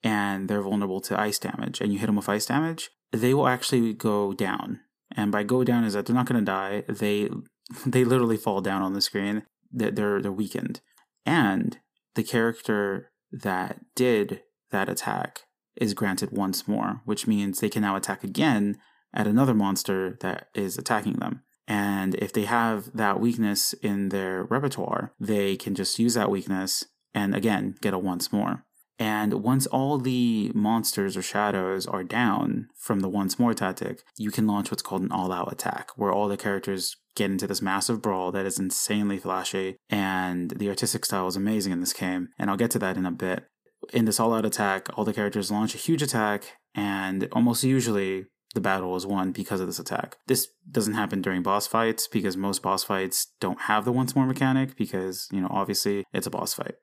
and 0.03 0.49
they're 0.49 0.63
vulnerable 0.63 1.01
to 1.01 1.21
ice 1.21 1.39
damage 1.39 1.81
and 1.81 1.93
you 1.93 1.99
hit 1.99 2.07
them 2.07 2.17
with 2.17 2.29
ice 2.29 2.47
damage 2.47 2.91
they 3.13 3.35
will 3.35 3.49
actually 3.49 3.93
go 3.93 4.33
down 4.33 4.81
and 5.17 5.33
by 5.33 5.43
go 5.43 5.65
down 5.65 5.85
is 5.85 5.95
that 5.95 6.07
they're 6.07 6.17
not 6.17 6.27
going 6.27 6.41
to 6.41 6.45
die. 6.45 6.85
They 6.89 7.31
they 7.87 8.05
literally 8.05 8.37
fall 8.37 8.61
down 8.61 8.83
on 8.83 8.95
the 8.95 9.01
screen. 9.01 9.45
That 9.73 9.97
they're 9.97 10.21
they're 10.21 10.33
weakened. 10.33 10.81
And 11.25 11.79
the 12.15 12.25
character 12.25 13.11
that 13.31 13.81
did 13.95 14.43
that 14.71 14.89
attack 14.89 15.43
is 15.77 15.95
granted 15.95 16.31
once 16.33 16.67
more 16.67 17.01
which 17.05 17.27
means 17.27 17.61
they 17.61 17.69
can 17.69 17.83
now 17.83 17.97
attack 17.97 18.25
again 18.25 18.77
at 19.15 19.27
another 19.27 19.55
monster 19.55 20.17
that 20.21 20.49
is 20.55 20.79
attacking 20.79 21.15
them. 21.15 21.43
And 21.67 22.15
if 22.17 22.33
they 22.33 22.45
have 22.45 22.93
that 22.97 23.21
weakness 23.21 23.73
in 23.75 24.09
their 24.09 24.45
repertoire, 24.45 25.13
they 25.21 25.57
can 25.57 25.75
just 25.75 25.99
use 25.99 26.15
that 26.15 26.31
weakness 26.31 26.85
and 27.15 27.35
again 27.35 27.77
get 27.81 27.95
a 27.95 27.99
once 27.99 28.33
more. 28.33 28.65
And 29.01 29.43
once 29.43 29.67
all 29.67 29.97
the 29.97 30.53
monsters 30.55 31.17
or 31.17 31.23
shadows 31.23 31.87
are 31.87 32.05
down 32.05 32.69
from 32.77 33.01
the 33.01 33.09
once 33.09 33.39
more 33.39 33.55
tactic, 33.55 34.03
you 34.19 34.31
can 34.31 34.47
launch 34.47 34.71
what's 34.71 34.83
called 34.83 35.01
an 35.01 35.11
all 35.11 35.33
out 35.33 35.51
attack, 35.51 35.91
where 35.97 36.13
all 36.13 36.29
the 36.29 36.37
characters 36.37 36.95
get 37.17 37.31
into 37.31 37.47
this 37.47 37.63
massive 37.63 38.03
brawl 38.03 38.31
that 38.31 38.45
is 38.45 38.59
insanely 38.59 39.17
flashy. 39.17 39.77
And 39.89 40.51
the 40.51 40.69
artistic 40.69 41.07
style 41.07 41.27
is 41.29 41.35
amazing 41.35 41.73
in 41.73 41.81
this 41.81 41.95
game. 41.95 42.29
And 42.39 42.51
I'll 42.51 42.59
get 42.59 42.71
to 42.73 42.79
that 42.81 42.99
in 42.99 43.07
a 43.07 43.11
bit. 43.11 43.47
In 43.95 44.05
this 44.05 44.21
all 44.21 44.35
out 44.35 44.45
attack, 44.45 44.89
all 44.95 45.07
the 45.07 45.15
characters 45.15 45.51
launch 45.51 45.75
a 45.75 45.79
huge 45.79 46.03
attack, 46.03 46.45
and 46.75 47.27
almost 47.33 47.65
usually 47.65 48.27
the 48.55 48.61
battle 48.61 48.95
is 48.97 49.07
won 49.07 49.33
because 49.33 49.61
of 49.61 49.67
this 49.67 49.79
attack. 49.79 50.19
This 50.27 50.49
doesn't 50.71 50.95
happen 50.95 51.23
during 51.23 51.43
boss 51.43 51.67
fights 51.67 52.07
because 52.07 52.37
most 52.37 52.63
boss 52.63 52.85
fights 52.85 53.33
don't 53.41 53.63
have 53.63 53.87
the 53.87 53.93
once 53.93 54.15
more 54.15 54.27
mechanic 54.27 54.77
because, 54.77 55.27
you 55.33 55.41
know, 55.41 55.49
obviously 55.51 56.05
it's 56.13 56.27
a 56.27 56.31
boss 56.31 56.53
fight. 56.53 56.75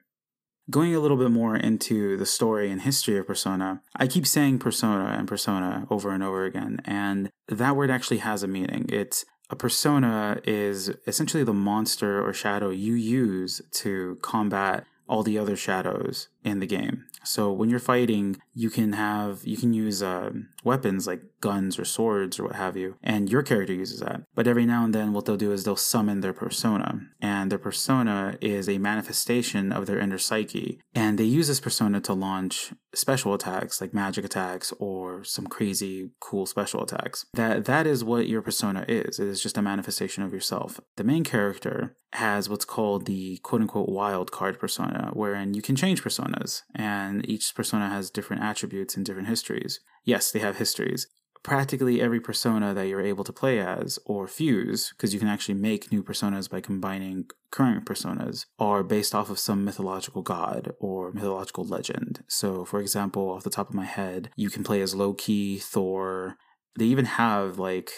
Going 0.70 0.94
a 0.94 1.00
little 1.00 1.16
bit 1.16 1.32
more 1.32 1.56
into 1.56 2.18
the 2.18 2.26
story 2.26 2.70
and 2.70 2.82
history 2.82 3.18
of 3.18 3.26
Persona, 3.26 3.82
I 3.96 4.06
keep 4.06 4.28
saying 4.28 4.60
Persona 4.60 5.16
and 5.18 5.26
Persona 5.26 5.88
over 5.90 6.12
and 6.12 6.22
over 6.22 6.44
again, 6.44 6.82
and 6.84 7.30
that 7.48 7.78
word 7.78 7.90
actually 7.90 8.18
has 8.18 8.44
a 8.44 8.48
meaning. 8.48 8.86
It's 8.90 9.24
a 9.50 9.56
persona 9.56 10.42
is 10.44 10.90
essentially 11.06 11.46
the 11.46 11.54
monster 11.54 12.22
or 12.26 12.34
shadow 12.34 12.70
you 12.70 12.96
use 12.96 13.62
to 13.72 14.18
combat 14.22 14.86
all 15.08 15.24
the 15.24 15.40
other 15.40 15.56
shadows 15.56 16.28
in 16.44 16.60
the 16.60 16.68
game. 16.68 17.06
So 17.24 17.52
when 17.52 17.70
you're 17.70 17.80
fighting, 17.80 18.42
you 18.58 18.72
can 18.72 18.94
have 18.94 19.46
you 19.46 19.56
can 19.56 19.72
use 19.72 20.02
uh, 20.02 20.32
weapons 20.64 21.06
like 21.06 21.22
guns 21.42 21.78
or 21.78 21.86
swords 21.86 22.40
or 22.40 22.46
what 22.46 22.56
have 22.56 22.76
you, 22.76 22.96
and 23.04 23.30
your 23.30 23.44
character 23.44 23.74
uses 23.74 24.00
that. 24.00 24.24
But 24.34 24.48
every 24.48 24.66
now 24.66 24.84
and 24.84 24.96
then, 24.96 25.14
what 25.14 25.26
they'll 25.26 25.38
do 25.38 25.52
is 25.52 25.64
they'll 25.64 25.76
summon 25.76 26.22
their 26.22 26.34
persona, 26.34 27.02
and 27.22 27.52
their 27.52 27.60
persona 27.60 28.36
is 28.42 28.68
a 28.68 28.80
manifestation 28.80 29.72
of 29.72 29.86
their 29.86 30.00
inner 30.00 30.18
psyche, 30.18 30.82
and 30.96 31.20
they 31.20 31.24
use 31.24 31.48
this 31.48 31.60
persona 31.60 32.02
to 32.02 32.14
launch 32.14 32.74
special 32.96 33.36
attacks 33.36 33.80
like 33.80 33.94
magic 33.94 34.26
attacks 34.26 34.74
or 34.80 35.24
some 35.24 35.46
crazy 35.46 36.10
cool 36.20 36.48
special 36.48 36.82
attacks. 36.82 37.28
That 37.36 37.66
that 37.66 37.86
is 37.86 38.04
what 38.04 38.28
your 38.28 38.42
persona 38.42 38.86
is. 38.88 39.20
It 39.20 39.28
is 39.28 39.44
just 39.44 39.58
a 39.58 39.62
manifestation 39.62 40.24
of 40.24 40.34
yourself. 40.34 40.80
The 40.96 41.04
main 41.04 41.24
character 41.24 41.96
has 42.14 42.50
what's 42.50 42.66
called 42.66 43.06
the 43.06 43.38
quote 43.44 43.62
unquote 43.62 43.90
wild 43.90 44.32
card 44.32 44.60
persona, 44.60 45.12
wherein 45.14 45.54
you 45.54 45.62
can 45.62 45.76
change 45.76 46.04
personas 46.04 46.64
and 46.74 47.28
each 47.30 47.54
persona 47.54 47.90
has 47.90 48.10
different 48.10 48.42
attributes 48.50 48.96
and 48.96 49.06
different 49.06 49.28
histories. 49.28 49.80
Yes, 50.04 50.32
they 50.32 50.40
have 50.40 50.58
histories. 50.58 51.08
Practically 51.44 52.02
every 52.02 52.20
persona 52.20 52.74
that 52.74 52.88
you're 52.88 53.12
able 53.14 53.24
to 53.24 53.32
play 53.42 53.60
as 53.60 54.00
or 54.06 54.28
fuse, 54.28 54.90
because 54.90 55.14
you 55.14 55.20
can 55.20 55.30
actually 55.30 55.54
make 55.70 55.92
new 55.92 56.04
personas 56.04 56.50
by 56.50 56.60
combining 56.62 57.26
current 57.52 57.86
personas, 57.86 58.46
are 58.60 58.84
based 58.84 59.14
off 59.14 59.30
of 59.30 59.40
some 59.40 59.64
mythological 59.64 60.24
god 60.24 60.74
or 60.80 61.12
mythological 61.12 61.64
legend. 61.64 62.24
So, 62.28 62.66
for 62.66 62.80
example, 62.82 63.30
off 63.30 63.44
the 63.44 63.50
top 63.50 63.70
of 63.70 63.76
my 63.76 63.86
head, 63.86 64.32
you 64.36 64.50
can 64.50 64.64
play 64.64 64.82
as 64.82 64.96
Loki, 64.96 65.58
Thor. 65.58 66.36
They 66.78 66.86
even 66.86 67.06
have 67.06 67.60
like 67.60 67.92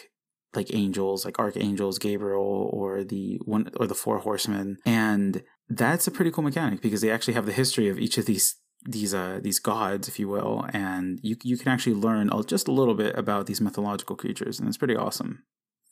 like 0.55 0.73
angels, 0.73 1.25
like 1.25 1.37
archangels, 1.37 1.99
Gabriel, 1.99 2.69
or 2.73 3.03
the 3.03 3.39
one 3.45 3.69
or 3.79 3.87
the 3.87 3.95
four 3.95 4.19
horsemen, 4.19 4.77
and 4.85 5.43
that's 5.69 6.07
a 6.07 6.11
pretty 6.11 6.31
cool 6.31 6.43
mechanic 6.43 6.81
because 6.81 7.01
they 7.01 7.11
actually 7.11 7.35
have 7.35 7.45
the 7.45 7.53
history 7.53 7.87
of 7.87 7.99
each 7.99 8.17
of 8.17 8.25
these 8.25 8.55
these 8.85 9.13
uh 9.13 9.39
these 9.41 9.59
gods, 9.59 10.07
if 10.07 10.19
you 10.19 10.27
will, 10.27 10.65
and 10.73 11.19
you 11.21 11.35
you 11.43 11.57
can 11.57 11.69
actually 11.69 11.95
learn 11.95 12.29
just 12.45 12.67
a 12.67 12.71
little 12.71 12.95
bit 12.95 13.17
about 13.17 13.45
these 13.45 13.61
mythological 13.61 14.15
creatures, 14.15 14.59
and 14.59 14.67
it's 14.67 14.77
pretty 14.77 14.95
awesome. 14.95 15.43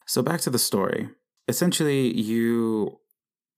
So 0.05 0.21
back 0.21 0.41
to 0.41 0.49
the 0.49 0.59
story. 0.59 1.09
Essentially, 1.47 2.13
you 2.13 2.99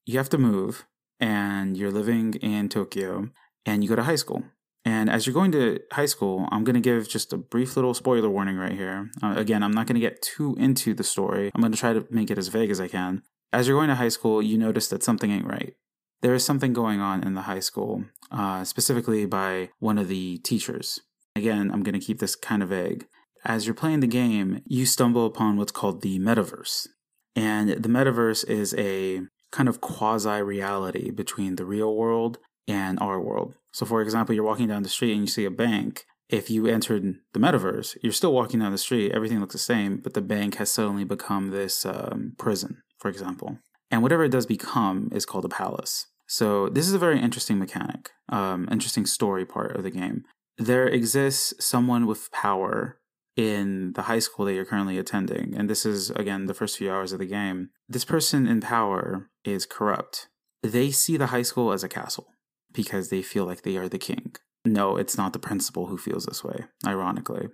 you 0.05 0.17
have 0.17 0.29
to 0.29 0.37
move, 0.37 0.85
and 1.19 1.77
you're 1.77 1.91
living 1.91 2.33
in 2.35 2.69
Tokyo, 2.69 3.29
and 3.65 3.83
you 3.83 3.89
go 3.89 3.95
to 3.95 4.03
high 4.03 4.15
school. 4.15 4.43
And 4.85 5.09
as 5.09 5.27
you're 5.27 5.33
going 5.33 5.51
to 5.51 5.81
high 5.91 6.05
school, 6.05 6.47
I'm 6.51 6.63
going 6.63 6.75
to 6.75 6.79
give 6.79 7.07
just 7.07 7.33
a 7.33 7.37
brief 7.37 7.75
little 7.75 7.93
spoiler 7.93 8.29
warning 8.29 8.55
right 8.55 8.71
here. 8.71 9.11
Uh, 9.21 9.35
again, 9.35 9.61
I'm 9.61 9.73
not 9.73 9.87
going 9.87 9.95
to 9.95 10.07
get 10.07 10.21
too 10.21 10.55
into 10.57 10.93
the 10.93 11.03
story. 11.03 11.51
I'm 11.53 11.61
going 11.61 11.73
to 11.73 11.77
try 11.77 11.93
to 11.93 12.07
make 12.09 12.31
it 12.31 12.37
as 12.37 12.47
vague 12.47 12.71
as 12.71 12.79
I 12.79 12.87
can. 12.87 13.21
As 13.51 13.67
you're 13.67 13.77
going 13.77 13.89
to 13.89 13.95
high 13.95 14.09
school, 14.09 14.41
you 14.41 14.57
notice 14.57 14.87
that 14.87 15.03
something 15.03 15.31
ain't 15.31 15.45
right 15.45 15.75
there 16.21 16.33
is 16.33 16.43
something 16.43 16.73
going 16.73 16.99
on 16.99 17.23
in 17.23 17.33
the 17.33 17.43
high 17.43 17.59
school, 17.59 18.05
uh, 18.31 18.63
specifically 18.63 19.25
by 19.25 19.69
one 19.79 19.97
of 19.97 20.07
the 20.07 20.37
teachers. 20.39 20.99
Again, 21.35 21.71
I'm 21.71 21.83
going 21.83 21.99
to 21.99 22.05
keep 22.05 22.19
this 22.19 22.35
kind 22.35 22.61
of 22.61 22.69
vague. 22.69 23.07
As 23.45 23.65
you're 23.65 23.75
playing 23.75 24.01
the 24.01 24.07
game, 24.07 24.61
you 24.65 24.85
stumble 24.85 25.25
upon 25.25 25.57
what's 25.57 25.71
called 25.71 26.01
the 26.01 26.19
metaverse. 26.19 26.87
And 27.35 27.69
the 27.69 27.89
metaverse 27.89 28.47
is 28.49 28.75
a 28.77 29.21
kind 29.51 29.69
of 29.69 29.81
quasi 29.81 30.41
reality 30.41 31.11
between 31.11 31.55
the 31.55 31.65
real 31.65 31.95
world 31.95 32.37
and 32.67 32.99
our 32.99 33.19
world. 33.21 33.55
So, 33.71 33.85
for 33.85 34.01
example, 34.01 34.35
you're 34.35 34.43
walking 34.43 34.67
down 34.67 34.83
the 34.83 34.89
street 34.89 35.13
and 35.13 35.21
you 35.21 35.27
see 35.27 35.45
a 35.45 35.51
bank. 35.51 36.05
If 36.27 36.49
you 36.49 36.67
entered 36.67 37.15
the 37.33 37.39
metaverse, 37.39 37.97
you're 38.03 38.13
still 38.13 38.33
walking 38.33 38.59
down 38.59 38.71
the 38.71 38.77
street, 38.77 39.11
everything 39.13 39.39
looks 39.39 39.53
the 39.53 39.59
same, 39.59 39.97
but 39.97 40.13
the 40.13 40.21
bank 40.21 40.55
has 40.55 40.71
suddenly 40.71 41.03
become 41.03 41.49
this 41.49 41.85
um, 41.85 42.33
prison, 42.37 42.83
for 42.99 43.09
example. 43.09 43.57
And 43.91 44.03
whatever 44.03 44.23
it 44.23 44.31
does 44.31 44.45
become 44.45 45.09
is 45.11 45.25
called 45.25 45.45
a 45.45 45.49
palace. 45.49 46.07
So, 46.27 46.69
this 46.69 46.87
is 46.87 46.93
a 46.93 46.99
very 46.99 47.19
interesting 47.19 47.57
mechanic, 47.57 48.11
um, 48.29 48.67
interesting 48.71 49.07
story 49.07 49.45
part 49.45 49.75
of 49.75 49.83
the 49.83 49.89
game. 49.89 50.25
There 50.57 50.87
exists 50.87 51.53
someone 51.65 52.05
with 52.05 52.31
power 52.31 52.99
in 53.35 53.93
the 53.93 54.03
high 54.03 54.19
school 54.19 54.45
that 54.45 54.53
you're 54.53 54.65
currently 54.65 54.97
attending, 54.99 55.55
and 55.57 55.69
this 55.69 55.85
is 55.85 56.11
again 56.11 56.45
the 56.45 56.53
first 56.53 56.77
few 56.77 56.91
hours 56.91 57.13
of 57.13 57.19
the 57.19 57.25
game, 57.25 57.69
this 57.87 58.05
person 58.05 58.47
in 58.47 58.61
power 58.61 59.29
is 59.43 59.65
corrupt. 59.65 60.27
They 60.61 60.91
see 60.91 61.17
the 61.17 61.27
high 61.27 61.43
school 61.43 61.71
as 61.71 61.83
a 61.83 61.89
castle 61.89 62.27
because 62.71 63.09
they 63.09 63.21
feel 63.21 63.45
like 63.45 63.63
they 63.63 63.77
are 63.77 63.89
the 63.89 63.97
king. 63.97 64.35
No, 64.65 64.97
it's 64.97 65.17
not 65.17 65.33
the 65.33 65.39
principal 65.39 65.87
who 65.87 65.97
feels 65.97 66.25
this 66.25 66.43
way, 66.43 66.65
ironically. 66.85 67.47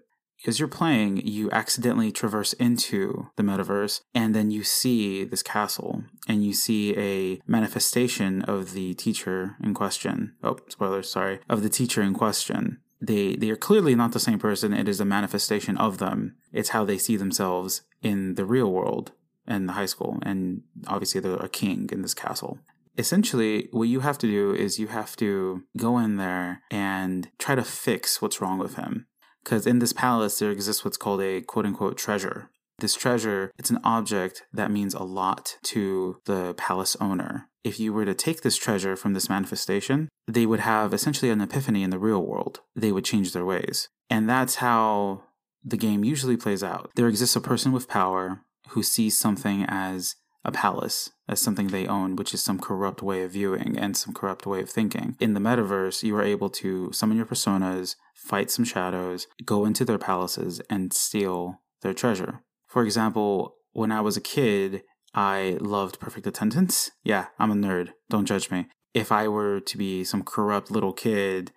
As 0.48 0.60
you're 0.60 0.68
playing, 0.68 1.18
you 1.26 1.50
accidentally 1.52 2.12
traverse 2.12 2.54
into 2.54 3.30
the 3.36 3.44
metaverse, 3.44 4.02
and 4.14 4.36
then 4.36 4.52
you 4.52 4.64
see 4.64 5.24
this 5.24 5.42
castle, 5.42 6.04
and 6.28 6.46
you 6.46 6.54
see 6.54 6.96
a 6.98 7.42
manifestation 7.48 8.44
of 8.44 8.74
the 8.74 8.94
teacher 8.94 9.56
in 9.64 9.74
question. 9.74 10.36
Oh, 10.44 10.58
spoilers, 10.70 11.10
sorry. 11.10 11.40
Of 11.50 11.64
the 11.64 11.70
teacher 11.70 12.02
in 12.02 12.14
question 12.14 12.80
they 13.02 13.36
they 13.36 13.50
are 13.50 13.56
clearly 13.56 13.96
not 13.96 14.12
the 14.12 14.20
same 14.20 14.40
person. 14.40 14.74
It 14.74 14.88
is 14.88 15.00
a 15.00 15.06
manifestation 15.06 15.78
of 15.78 15.98
them. 15.98 16.36
It's 16.52 16.70
how 16.70 16.86
they 16.86 16.98
see 16.98 17.18
themselves 17.18 17.82
in 18.02 18.36
the 18.36 18.46
real 18.46 18.72
world 18.72 19.12
and 19.48 19.70
the 19.70 19.74
high 19.74 19.86
school, 19.86 20.20
and 20.24 20.64
obviously 20.88 21.22
they're 21.22 21.36
a 21.36 21.50
king 21.50 21.90
in 21.92 22.02
this 22.02 22.14
castle. 22.14 22.60
Essentially, 22.98 23.68
what 23.72 23.90
you 23.90 24.00
have 24.00 24.18
to 24.20 24.28
do 24.28 24.54
is 24.54 24.80
you 24.80 24.88
have 24.88 25.16
to 25.18 25.64
go 25.76 25.98
in 25.98 26.16
there 26.16 26.62
and 26.72 27.30
try 27.38 27.54
to 27.54 27.64
fix 27.64 28.22
what's 28.22 28.40
wrong 28.40 28.58
with 28.58 28.76
him. 28.76 29.06
Because 29.46 29.68
in 29.68 29.80
this 29.80 29.94
palace, 29.94 30.40
there 30.40 30.52
exists 30.52 30.84
what's 30.84 30.98
called 30.98 31.22
a 31.22 31.42
quote 31.42 31.66
unquote 31.66 31.98
treasure. 31.98 32.50
This 32.80 32.96
treasure, 32.96 33.52
it's 33.58 33.70
an 33.70 33.80
object 33.84 34.44
that 34.52 34.72
means 34.72 34.94
a 34.94 35.04
lot 35.04 35.58
to 35.64 36.18
the 36.26 36.56
palace 36.56 36.98
owner. 37.00 37.48
If 37.64 37.80
you 37.80 37.94
were 37.94 38.06
to 38.06 38.14
take 38.14 38.42
this 38.42 38.58
treasure 38.58 38.96
from 38.96 39.14
this 39.14 39.30
manifestation, 39.30 40.10
they 40.28 40.46
would 40.46 40.60
have 40.60 40.94
essentially 40.94 41.32
an 41.32 41.42
epiphany 41.42 41.84
in 41.84 41.90
the 41.92 42.00
real 42.00 42.26
world. 42.26 42.60
They 42.76 42.92
would 42.92 43.06
change 43.06 43.32
their 43.32 43.46
ways. 43.46 43.88
And 44.10 44.30
that's 44.30 44.56
how 44.56 45.24
the 45.64 45.78
game 45.78 46.04
usually 46.04 46.38
plays 46.38 46.64
out. 46.64 46.92
There 46.96 47.08
exists 47.08 47.36
a 47.36 47.42
person 47.42 47.72
with 47.72 47.88
power 47.88 48.42
who 48.70 48.84
sees 48.84 49.18
something 49.18 49.66
as 49.68 50.16
a 50.46 50.52
palace, 50.52 51.10
as 51.28 51.42
something 51.42 51.68
they 51.68 51.88
own, 51.88 52.16
which 52.16 52.34
is 52.34 52.42
some 52.42 52.60
corrupt 52.60 53.02
way 53.02 53.24
of 53.24 53.32
viewing 53.32 53.78
and 53.78 53.98
some 53.98 54.14
corrupt 54.14 54.46
way 54.46 54.62
of 54.62 54.70
thinking. 54.70 55.16
In 55.20 55.34
the 55.34 55.40
metaverse, 55.40 56.04
you 56.04 56.16
are 56.16 56.24
able 56.24 56.50
to 56.52 56.92
summon 56.94 57.18
your 57.18 57.26
personas, 57.26 57.96
fight 58.14 58.52
some 58.52 58.64
shadows, 58.64 59.28
go 59.44 59.66
into 59.66 59.84
their 59.84 59.98
palaces, 59.98 60.62
and 60.70 60.94
steal 60.94 61.62
their 61.82 61.94
treasure. 61.94 62.42
For 62.68 62.84
example, 62.84 63.56
when 63.74 63.92
I 63.92 64.02
was 64.02 64.16
a 64.16 64.22
kid, 64.22 64.84
I 65.14 65.58
loved 65.60 66.00
perfect 66.00 66.28
attendance. 66.28 66.92
Yeah, 67.04 67.28
I'm 67.40 67.52
a 67.52 67.56
nerd. 67.56 67.92
Don't 68.10 68.26
judge 68.26 68.52
me. 68.52 68.68
If 68.94 69.12
I 69.12 69.28
were 69.28 69.60
to 69.60 69.78
be 69.78 70.04
some 70.04 70.24
corrupt 70.24 70.72
little 70.72 70.94
kid 70.94 71.52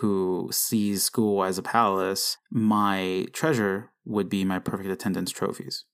who 0.00 0.48
sees 0.52 1.04
school 1.04 1.42
as 1.42 1.58
a 1.58 1.62
palace, 1.62 2.36
my 2.50 3.26
treasure 3.32 3.90
would 4.04 4.28
be 4.28 4.44
my 4.44 4.58
perfect 4.58 4.90
attendance 4.90 5.30
trophies. 5.30 5.84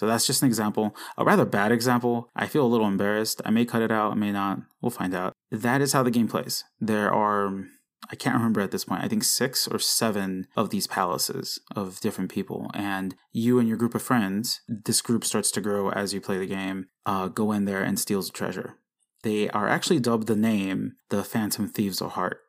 So 0.00 0.06
that's 0.06 0.26
just 0.26 0.40
an 0.40 0.48
example, 0.48 0.96
a 1.18 1.26
rather 1.26 1.44
bad 1.44 1.72
example. 1.72 2.30
I 2.34 2.46
feel 2.46 2.64
a 2.64 2.72
little 2.72 2.86
embarrassed. 2.86 3.42
I 3.44 3.50
may 3.50 3.66
cut 3.66 3.82
it 3.82 3.92
out, 3.92 4.12
I 4.12 4.14
may 4.14 4.32
not. 4.32 4.60
We'll 4.80 4.88
find 4.88 5.14
out. 5.14 5.34
That 5.50 5.82
is 5.82 5.92
how 5.92 6.02
the 6.02 6.10
game 6.10 6.26
plays. 6.26 6.64
There 6.80 7.12
are 7.12 7.66
I 8.10 8.16
can't 8.16 8.34
remember 8.34 8.62
at 8.62 8.70
this 8.70 8.86
point, 8.86 9.04
I 9.04 9.08
think 9.08 9.24
six 9.24 9.68
or 9.68 9.78
seven 9.78 10.46
of 10.56 10.70
these 10.70 10.86
palaces 10.86 11.58
of 11.76 12.00
different 12.00 12.30
people. 12.30 12.70
And 12.72 13.14
you 13.30 13.58
and 13.58 13.68
your 13.68 13.76
group 13.76 13.94
of 13.94 14.00
friends, 14.00 14.62
this 14.66 15.02
group 15.02 15.22
starts 15.22 15.50
to 15.50 15.60
grow 15.60 15.90
as 15.90 16.14
you 16.14 16.20
play 16.22 16.38
the 16.38 16.46
game, 16.46 16.86
uh, 17.04 17.28
go 17.28 17.52
in 17.52 17.66
there 17.66 17.82
and 17.82 17.98
steals 17.98 18.28
the 18.28 18.32
treasure. 18.32 18.78
They 19.22 19.50
are 19.50 19.68
actually 19.68 20.00
dubbed 20.00 20.28
the 20.28 20.34
name 20.34 20.94
the 21.10 21.22
Phantom 21.22 21.68
Thieves 21.68 22.00
of 22.00 22.12
Heart. 22.12 22.40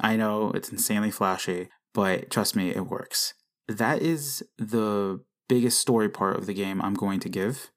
I 0.00 0.16
know 0.16 0.50
it's 0.50 0.70
insanely 0.70 1.12
flashy, 1.12 1.68
but 1.94 2.30
trust 2.30 2.56
me, 2.56 2.70
it 2.70 2.88
works. 2.88 3.34
That 3.68 4.02
is 4.02 4.42
the 4.58 5.20
biggest 5.48 5.80
story 5.80 6.08
part 6.08 6.36
of 6.36 6.46
the 6.46 6.54
game 6.54 6.80
I'm 6.82 6.94
going 6.94 7.20
to 7.20 7.28
give 7.28 7.70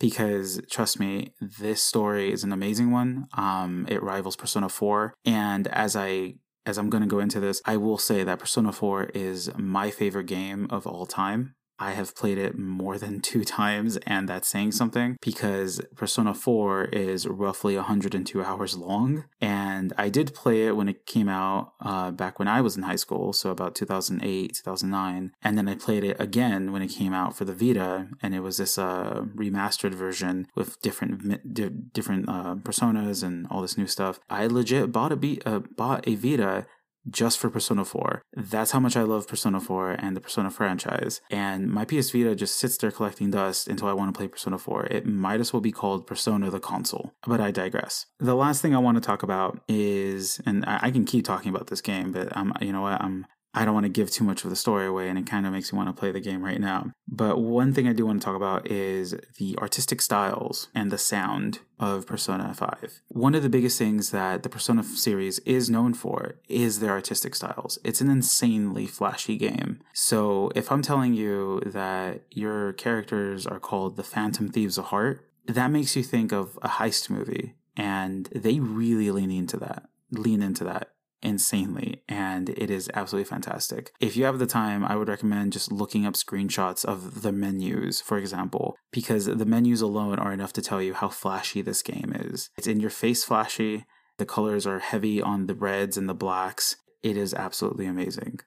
because 0.00 0.60
trust 0.70 0.98
me, 0.98 1.34
this 1.40 1.82
story 1.82 2.32
is 2.32 2.42
an 2.42 2.52
amazing 2.52 2.90
one. 2.90 3.28
Um, 3.34 3.86
it 3.88 4.02
rivals 4.02 4.34
Persona 4.34 4.68
4. 4.68 5.14
And 5.24 5.68
as 5.68 5.94
I 5.94 6.34
as 6.66 6.78
I'm 6.78 6.90
going 6.90 7.02
to 7.02 7.08
go 7.08 7.20
into 7.20 7.40
this, 7.40 7.62
I 7.64 7.76
will 7.76 7.98
say 7.98 8.22
that 8.22 8.38
Persona 8.38 8.72
4 8.72 9.04
is 9.14 9.50
my 9.56 9.90
favorite 9.90 10.26
game 10.26 10.66
of 10.70 10.86
all 10.86 11.06
time. 11.06 11.54
I 11.80 11.92
have 11.92 12.14
played 12.14 12.36
it 12.38 12.58
more 12.58 12.98
than 12.98 13.20
two 13.30 13.42
times, 13.42 13.96
and 14.06 14.28
that's 14.28 14.48
saying 14.48 14.72
something 14.72 15.16
because 15.22 15.80
Persona 15.96 16.34
4 16.34 16.84
is 16.84 17.26
roughly 17.26 17.74
102 17.76 18.44
hours 18.44 18.76
long. 18.76 19.24
And 19.40 19.92
I 19.96 20.10
did 20.10 20.34
play 20.34 20.66
it 20.66 20.76
when 20.76 20.88
it 20.88 21.06
came 21.06 21.28
out 21.28 21.72
uh, 21.80 22.10
back 22.10 22.38
when 22.38 22.48
I 22.48 22.60
was 22.60 22.76
in 22.76 22.82
high 22.82 22.96
school, 22.96 23.32
so 23.32 23.50
about 23.50 23.74
2008, 23.74 24.54
2009. 24.54 25.32
And 25.42 25.58
then 25.58 25.68
I 25.68 25.74
played 25.74 26.04
it 26.04 26.20
again 26.20 26.70
when 26.70 26.82
it 26.82 26.88
came 26.88 27.14
out 27.14 27.34
for 27.36 27.46
the 27.46 27.54
Vita, 27.54 28.08
and 28.22 28.34
it 28.34 28.40
was 28.40 28.58
this 28.58 28.76
uh, 28.76 29.24
remastered 29.34 29.94
version 29.94 30.46
with 30.54 30.80
different 30.82 31.54
di- 31.54 31.70
different 31.70 32.28
uh, 32.28 32.56
personas 32.56 33.22
and 33.22 33.46
all 33.50 33.62
this 33.62 33.78
new 33.78 33.86
stuff. 33.86 34.20
I 34.28 34.46
legit 34.46 34.92
bought 34.92 35.12
a, 35.12 35.16
be- 35.16 35.40
uh, 35.46 35.60
bought 35.60 36.06
a 36.06 36.14
Vita 36.14 36.66
just 37.08 37.38
for 37.38 37.50
Persona 37.50 37.84
4. 37.84 38.22
That's 38.34 38.72
how 38.72 38.80
much 38.80 38.96
I 38.96 39.02
love 39.02 39.28
Persona 39.28 39.60
4 39.60 39.92
and 39.92 40.16
the 40.16 40.20
Persona 40.20 40.50
franchise. 40.50 41.20
And 41.30 41.70
my 41.70 41.84
PS 41.84 42.10
Vita 42.10 42.34
just 42.34 42.58
sits 42.58 42.76
there 42.76 42.90
collecting 42.90 43.30
dust 43.30 43.68
until 43.68 43.88
I 43.88 43.92
want 43.92 44.12
to 44.12 44.18
play 44.18 44.28
Persona 44.28 44.58
4. 44.58 44.86
It 44.86 45.06
might 45.06 45.40
as 45.40 45.52
well 45.52 45.60
be 45.60 45.72
called 45.72 46.06
Persona 46.06 46.50
the 46.50 46.60
console, 46.60 47.12
but 47.26 47.40
I 47.40 47.50
digress. 47.50 48.06
The 48.18 48.34
last 48.34 48.62
thing 48.62 48.74
I 48.74 48.78
want 48.78 48.96
to 48.96 49.00
talk 49.00 49.22
about 49.22 49.60
is, 49.68 50.40
and 50.44 50.64
I, 50.66 50.90
can 50.90 51.04
keep 51.04 51.24
talking 51.24 51.50
about 51.50 51.68
this 51.68 51.80
game, 51.80 52.12
but 52.12 52.36
I'm, 52.36 52.52
you 52.60 52.72
know 52.72 52.82
what, 52.82 53.00
I'm 53.00 53.26
I 53.52 53.64
don't 53.64 53.74
want 53.74 53.84
to 53.84 53.90
give 53.90 54.10
too 54.10 54.24
much 54.24 54.44
of 54.44 54.50
the 54.50 54.56
story 54.56 54.86
away, 54.86 55.08
and 55.08 55.18
it 55.18 55.26
kind 55.26 55.44
of 55.44 55.52
makes 55.52 55.72
me 55.72 55.76
want 55.76 55.88
to 55.88 55.98
play 55.98 56.12
the 56.12 56.20
game 56.20 56.44
right 56.44 56.60
now. 56.60 56.92
But 57.08 57.40
one 57.40 57.72
thing 57.72 57.88
I 57.88 57.92
do 57.92 58.06
want 58.06 58.20
to 58.20 58.24
talk 58.24 58.36
about 58.36 58.68
is 58.70 59.14
the 59.38 59.56
artistic 59.58 60.00
styles 60.00 60.68
and 60.74 60.90
the 60.90 60.98
sound 60.98 61.58
of 61.78 62.06
Persona 62.06 62.54
5. 62.54 63.02
One 63.08 63.34
of 63.34 63.42
the 63.42 63.48
biggest 63.48 63.76
things 63.76 64.10
that 64.10 64.44
the 64.44 64.48
Persona 64.48 64.84
series 64.84 65.40
is 65.40 65.68
known 65.68 65.94
for 65.94 66.36
is 66.48 66.78
their 66.78 66.90
artistic 66.92 67.34
styles. 67.34 67.78
It's 67.82 68.00
an 68.00 68.08
insanely 68.08 68.86
flashy 68.86 69.36
game. 69.36 69.80
So 69.94 70.52
if 70.54 70.70
I'm 70.70 70.82
telling 70.82 71.14
you 71.14 71.60
that 71.66 72.22
your 72.30 72.72
characters 72.74 73.46
are 73.46 73.60
called 73.60 73.96
the 73.96 74.04
Phantom 74.04 74.48
Thieves 74.48 74.78
of 74.78 74.86
Heart, 74.86 75.26
that 75.46 75.68
makes 75.68 75.96
you 75.96 76.04
think 76.04 76.32
of 76.32 76.56
a 76.62 76.68
heist 76.68 77.10
movie. 77.10 77.56
And 77.76 78.26
they 78.26 78.60
really 78.60 79.10
lean 79.10 79.30
into 79.32 79.56
that. 79.56 79.88
Lean 80.12 80.42
into 80.42 80.64
that 80.64 80.90
insanely 81.22 82.02
and 82.08 82.50
it 82.50 82.70
is 82.70 82.90
absolutely 82.94 83.28
fantastic. 83.28 83.92
If 84.00 84.16
you 84.16 84.24
have 84.24 84.38
the 84.38 84.46
time, 84.46 84.84
I 84.84 84.96
would 84.96 85.08
recommend 85.08 85.52
just 85.52 85.72
looking 85.72 86.06
up 86.06 86.14
screenshots 86.14 86.84
of 86.84 87.22
the 87.22 87.32
menus, 87.32 88.00
for 88.00 88.18
example, 88.18 88.76
because 88.92 89.26
the 89.26 89.46
menus 89.46 89.80
alone 89.80 90.18
are 90.18 90.32
enough 90.32 90.52
to 90.54 90.62
tell 90.62 90.80
you 90.80 90.94
how 90.94 91.08
flashy 91.08 91.62
this 91.62 91.82
game 91.82 92.12
is. 92.14 92.50
It's 92.56 92.66
in 92.66 92.80
your 92.80 92.90
face 92.90 93.24
flashy, 93.24 93.84
the 94.18 94.26
colors 94.26 94.66
are 94.66 94.78
heavy 94.78 95.20
on 95.20 95.46
the 95.46 95.54
reds 95.54 95.96
and 95.96 96.08
the 96.08 96.14
blacks. 96.14 96.76
It 97.02 97.16
is 97.16 97.32
absolutely 97.32 97.86
amazing. 97.86 98.40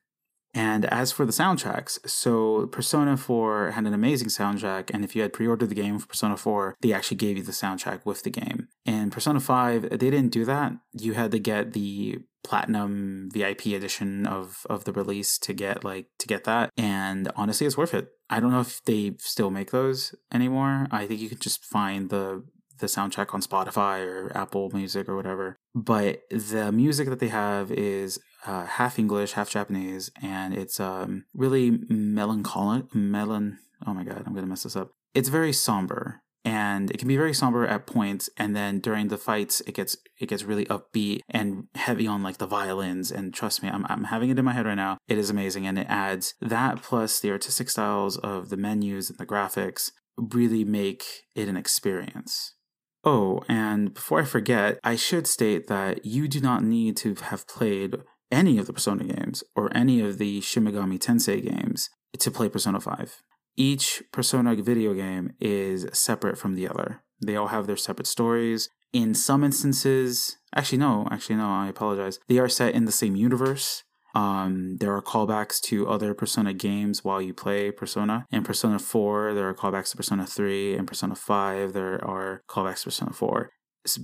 And 0.54 0.86
as 0.86 1.12
for 1.12 1.26
the 1.26 1.32
soundtracks, 1.32 2.08
so 2.08 2.68
Persona 2.68 3.18
4 3.18 3.72
had 3.72 3.86
an 3.88 3.94
amazing 3.94 4.28
soundtrack, 4.28 4.92
and 4.94 5.04
if 5.04 5.16
you 5.16 5.24
had 5.24 5.34
pre 5.34 5.48
ordered 5.48 5.70
the 5.70 5.76
game 5.76 5.98
for 5.98 6.06
Persona 6.06 6.38
4, 6.38 6.76
they 6.82 6.94
actually 6.94 7.18
gave 7.18 7.38
you 7.38 7.44
the 7.44 7.52
soundtrack 7.52 8.06
with 8.06 8.22
the 8.22 8.30
game. 8.30 8.68
In 8.86 9.10
Persona 9.10 9.40
5, 9.40 9.90
they 9.90 9.98
didn't 9.98 10.30
do 10.30 10.46
that. 10.46 10.74
You 10.94 11.14
had 11.14 11.32
to 11.32 11.40
get 11.40 11.74
the 11.74 12.20
platinum 12.44 13.30
VIP 13.32 13.68
edition 13.68 14.28
of 14.28 14.66
of 14.70 14.84
the 14.84 14.94
release 14.94 15.38
to 15.40 15.54
get 15.54 15.84
like 15.84 16.08
to 16.20 16.28
get 16.28 16.44
that 16.44 16.70
and 16.78 17.32
honestly 17.36 17.66
it's 17.66 17.78
worth 17.78 17.94
it. 17.94 18.10
I 18.30 18.40
don't 18.40 18.52
know 18.52 18.62
if 18.62 18.84
they 18.84 19.14
still 19.20 19.50
make 19.50 19.72
those 19.72 20.16
anymore. 20.34 20.88
I 20.92 21.06
think 21.08 21.22
you 21.22 21.30
could 21.30 21.42
just 21.42 21.64
find 21.66 22.10
the 22.10 22.44
the 22.80 22.88
soundtrack 22.88 23.34
on 23.34 23.42
Spotify 23.42 24.06
or 24.06 24.36
Apple 24.36 24.70
Music 24.74 25.08
or 25.08 25.16
whatever. 25.16 25.58
But 25.74 26.24
the 26.30 26.72
music 26.72 27.08
that 27.08 27.20
they 27.20 27.30
have 27.30 27.72
is 27.72 28.20
uh, 28.46 28.66
half 28.66 29.00
English, 29.00 29.34
half 29.34 29.50
Japanese, 29.50 30.12
and 30.22 30.54
it's 30.54 30.80
um, 30.80 31.26
really 31.34 31.80
melancholic. 31.90 32.94
Melon. 32.94 33.60
Oh 33.86 33.94
my 33.94 34.04
god, 34.04 34.24
I'm 34.26 34.34
gonna 34.34 34.48
mess 34.48 34.64
this 34.64 34.76
up. 34.76 34.92
It's 35.14 35.30
very 35.30 35.54
somber 35.54 36.23
and 36.46 36.92
it 36.92 36.98
can 36.98 37.08
be 37.08 37.18
very 37.18 37.34
somber 37.34 37.66
at 37.66 37.88
points 37.88 38.30
and 38.38 38.56
then 38.56 38.80
during 38.80 39.08
the 39.08 39.18
fights 39.18 39.62
it 39.62 39.74
gets 39.74 39.96
it 40.20 40.28
gets 40.28 40.44
really 40.44 40.66
upbeat 40.66 41.22
and 41.30 41.68
heavy 41.76 42.06
on 42.06 42.22
like 42.22 42.38
the 42.38 42.48
violins 42.48 43.12
and 43.12 43.34
trust 43.34 43.64
me 43.64 43.70
I'm, 43.70 43.86
I'm 43.88 44.06
having 44.06 44.30
it 44.30 44.38
in 44.38 44.46
my 44.46 44.54
head 44.54 44.66
right 44.66 44.76
now 44.76 44.98
it 45.08 45.18
is 45.18 45.30
amazing 45.30 45.66
and 45.66 45.80
it 45.80 45.88
adds 45.90 46.36
that 46.42 46.82
plus 46.82 47.20
the 47.20 47.32
artistic 47.32 47.70
styles 47.70 48.18
of 48.18 48.50
the 48.50 48.58
menus 48.58 49.10
and 49.10 49.18
the 49.20 49.26
graphics 49.26 49.92
really 50.18 50.64
make 50.64 51.04
it 51.36 51.48
an 51.48 51.58
experience. 51.58 52.56
Oh, 53.04 53.44
and 53.50 53.94
before 53.94 54.22
I 54.22 54.26
forget, 54.26 54.80
I 54.84 54.96
should 54.96 55.28
state 55.28 55.68
that 55.68 56.06
you 56.06 56.28
do 56.28 56.40
not 56.40 56.64
need 56.64 56.96
to 56.98 57.16
have 57.16 57.48
played 57.48 57.98
any 58.32 58.58
of 58.58 58.66
the 58.66 58.74
Persona 58.74 59.04
games 59.04 59.44
or 59.56 59.76
any 59.76 60.00
of 60.00 60.18
the 60.18 60.40
Shin 60.42 60.64
Megami 60.64 60.98
Tensei 60.98 61.44
games 61.44 61.90
to 62.18 62.32
play 62.32 62.48
Persona 62.48 62.80
5. 62.80 63.22
Each 63.56 64.02
Persona 64.12 64.56
video 64.56 64.94
game 64.94 65.34
is 65.40 65.86
separate 65.94 66.38
from 66.38 66.56
the 66.56 66.68
other. 66.68 67.04
They 67.24 67.36
all 67.36 67.48
have 67.48 67.68
their 67.68 67.78
separate 67.78 68.08
stories. 68.08 68.70
In 68.92 69.14
some 69.14 69.44
instances, 69.44 70.38
actually, 70.56 70.80
no, 70.80 71.08
actually, 71.12 71.38
no, 71.38 71.50
I 71.50 71.68
apologize. 71.68 72.20
They 72.28 72.40
are 72.40 72.50
set 72.50 72.76
in 72.76 72.86
the 72.86 72.92
same 72.92 73.16
universe. 73.16 73.84
Um, 74.16 74.78
there 74.78 74.96
are 74.96 75.02
callbacks 75.02 75.60
to 75.62 75.88
other 75.88 76.14
Persona 76.14 76.54
games 76.54 77.04
while 77.04 77.22
you 77.22 77.34
play 77.34 77.72
Persona. 77.72 78.28
In 78.32 78.44
Persona 78.44 78.78
4, 78.78 79.34
there 79.34 79.50
are 79.50 79.56
callbacks 79.56 79.92
to 79.92 79.98
Persona 79.98 80.28
3. 80.28 80.76
In 80.76 80.86
Persona 80.86 81.16
5, 81.16 81.74
there 81.74 82.04
are 82.06 82.44
callbacks 82.48 82.80
to 82.80 82.86
Persona 82.86 83.14
4. 83.14 83.50